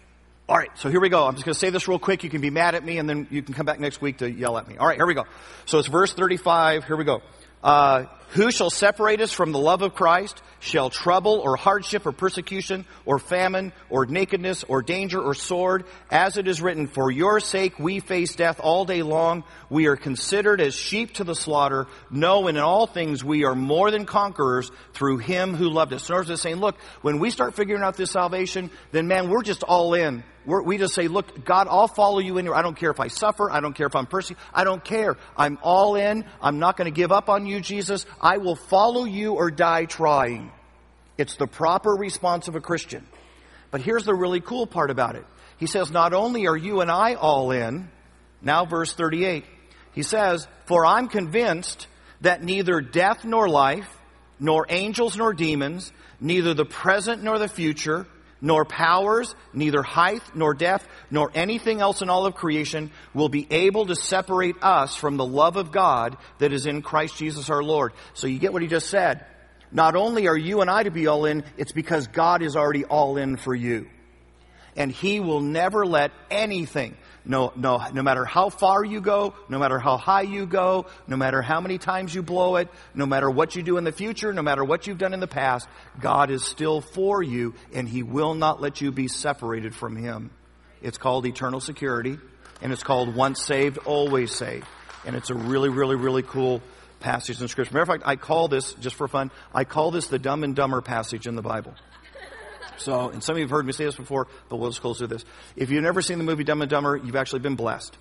[0.49, 1.27] All right, so here we go.
[1.27, 2.23] I'm just going to say this real quick.
[2.23, 4.31] You can be mad at me, and then you can come back next week to
[4.31, 4.77] yell at me.
[4.77, 5.25] All right, here we go.
[5.65, 6.85] So it's verse 35.
[6.85, 7.21] Here we go.
[7.65, 10.43] Uh, who shall separate us from the love of Christ?
[10.59, 15.85] Shall trouble or hardship or persecution or famine or nakedness or danger or sword?
[16.11, 19.45] As it is written, for your sake we face death all day long.
[19.71, 21.87] We are considered as sheep to the slaughter.
[22.11, 26.09] No, and in all things we are more than conquerors through him who loved us.
[26.09, 29.63] In other saying, look, when we start figuring out this salvation, then man, we're just
[29.63, 30.25] all in.
[30.47, 32.55] We're, we just say, look, God, I'll follow you in here.
[32.55, 33.51] I don't care if I suffer.
[33.51, 34.43] I don't care if I'm persecuted.
[34.55, 35.17] I don't care.
[35.37, 36.25] I'm all in.
[36.41, 38.07] I'm not going to give up on you, Jesus.
[38.21, 40.51] I will follow you or die trying.
[41.19, 43.07] It's the proper response of a Christian.
[43.71, 45.25] But here's the really cool part about it.
[45.59, 47.91] He says, not only are you and I all in,
[48.43, 49.45] now verse 38,
[49.93, 51.87] he says, for I'm convinced
[52.21, 53.89] that neither death nor life,
[54.39, 58.07] nor angels nor demons, neither the present nor the future,
[58.41, 63.47] nor powers, neither height nor depth, nor anything else in all of creation will be
[63.51, 67.63] able to separate us from the love of God that is in Christ Jesus our
[67.63, 67.93] Lord.
[68.15, 69.25] So you get what he just said.
[69.73, 72.85] Not only are you and I to be all in, it's because God is already
[72.85, 73.89] all in for you.
[74.77, 76.97] And he will never let anything,
[77.27, 81.17] no, no, no matter how far you go, no matter how high you go, no
[81.17, 84.33] matter how many times you blow it, no matter what you do in the future,
[84.33, 85.69] no matter what you've done in the past,
[86.01, 90.31] God is still for you and He will not let you be separated from Him.
[90.81, 92.17] It's called eternal security
[92.63, 94.67] and it's called once saved, always saved.
[95.05, 96.63] And it's a really, really, really cool
[97.01, 97.75] passage in Scripture.
[97.75, 100.55] Matter of fact, I call this, just for fun, I call this the dumb and
[100.55, 101.75] dumber passage in the Bible.
[102.79, 105.01] So, and some of you have heard me say this before, but we'll just close
[105.01, 105.25] with this.
[105.57, 107.97] If you've never seen the movie Dumb and Dumber, you've actually been blessed.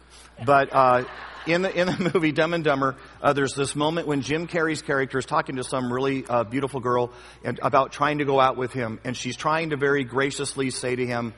[0.45, 1.03] But uh,
[1.47, 4.81] in the in the movie Dumb and Dumber, uh, there's this moment when Jim Carrey's
[4.81, 7.11] character is talking to some really uh, beautiful girl
[7.43, 10.95] and, about trying to go out with him, and she's trying to very graciously say
[10.95, 11.33] to him,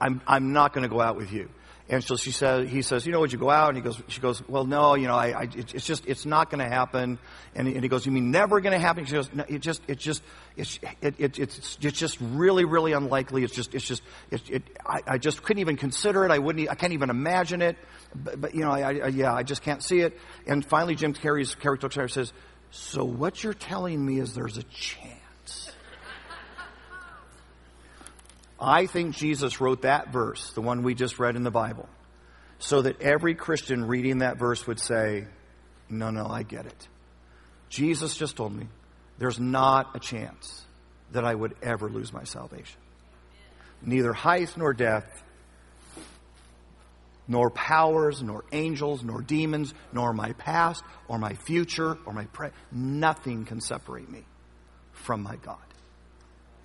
[0.00, 1.48] "I'm I'm not going to go out with you."
[1.90, 3.68] And so she says, he says, you know, would you go out?
[3.68, 6.50] And he goes, she goes, well, no, you know, I, I it's just, it's not
[6.50, 7.18] going to happen.
[7.54, 9.06] And, and he goes, you mean never going to happen?
[9.06, 10.22] She goes, no, it just, it just,
[10.54, 13.42] it's, it, it, it's, it's just really, really unlikely.
[13.42, 16.30] It's just, it's just, it, it I, I just couldn't even consider it.
[16.30, 17.78] I wouldn't, I can't even imagine it.
[18.14, 20.18] But, but you know, I, I, yeah, I just can't see it.
[20.46, 22.34] And finally, Jim Carrey's character says,
[22.70, 25.17] so what you're telling me is there's a chance.
[28.60, 31.88] I think Jesus wrote that verse, the one we just read in the Bible,
[32.58, 35.26] so that every Christian reading that verse would say,
[35.88, 36.88] No, no, I get it.
[37.68, 38.66] Jesus just told me
[39.18, 40.64] there's not a chance
[41.12, 42.80] that I would ever lose my salvation.
[43.82, 45.22] Neither height nor depth,
[47.28, 52.26] nor powers, nor angels, nor demons, nor my past, or my future, or my.
[52.72, 54.24] Nothing can separate me
[54.92, 55.58] from my God.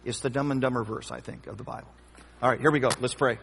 [0.05, 1.87] It's the dumb and dumber verse, I think, of the Bible.
[2.41, 2.89] All right, here we go.
[2.99, 3.37] Let's pray.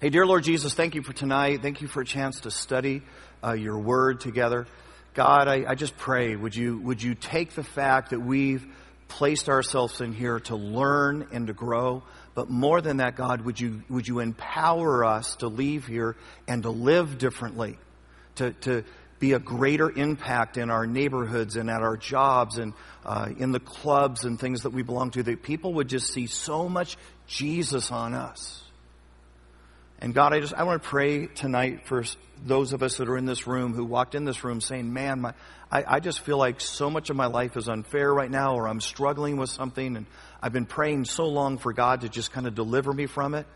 [0.00, 1.62] Hey, dear Lord Jesus, thank you for tonight.
[1.62, 3.02] Thank you for a chance to study
[3.42, 4.66] uh, your word together.
[5.14, 8.66] God, I, I just pray, would you, would you take the fact that we've
[9.08, 12.02] placed ourselves in here to learn and to grow,
[12.34, 16.16] but more than that, God, would you, would you empower us to leave here
[16.46, 17.78] and to live differently,
[18.34, 18.84] to, to
[19.18, 23.60] be a greater impact in our neighborhoods and at our jobs and uh, in the
[23.60, 26.96] clubs and things that we belong to, that people would just see so much
[27.26, 28.62] Jesus on us.
[29.98, 32.04] And God, I just, I want to pray tonight for
[32.44, 35.22] those of us that are in this room who walked in this room saying, man,
[35.22, 35.32] my,
[35.70, 38.68] I, I just feel like so much of my life is unfair right now or
[38.68, 40.06] I'm struggling with something and
[40.42, 43.46] I've been praying so long for God to just kind of deliver me from it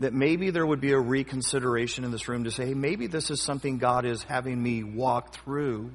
[0.00, 3.30] that maybe there would be a reconsideration in this room to say, hey, maybe this
[3.30, 5.90] is something God is having me walk through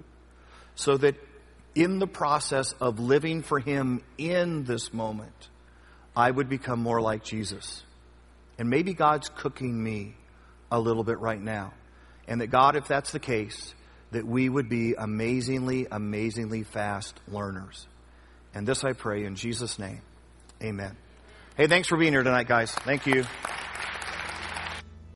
[0.76, 1.16] so that
[1.76, 5.50] in the process of living for Him in this moment,
[6.16, 7.84] I would become more like Jesus.
[8.60, 10.16] And maybe God's cooking me
[10.72, 11.74] a little bit right now.
[12.28, 13.74] And that God, if that's the case,
[14.12, 17.88] that we would be amazingly, amazingly fast learners.
[18.54, 20.02] And this I pray in Jesus' name.
[20.62, 20.96] Amen.
[21.58, 22.72] Hey, thanks for being here tonight, guys.
[22.72, 23.26] Thank you.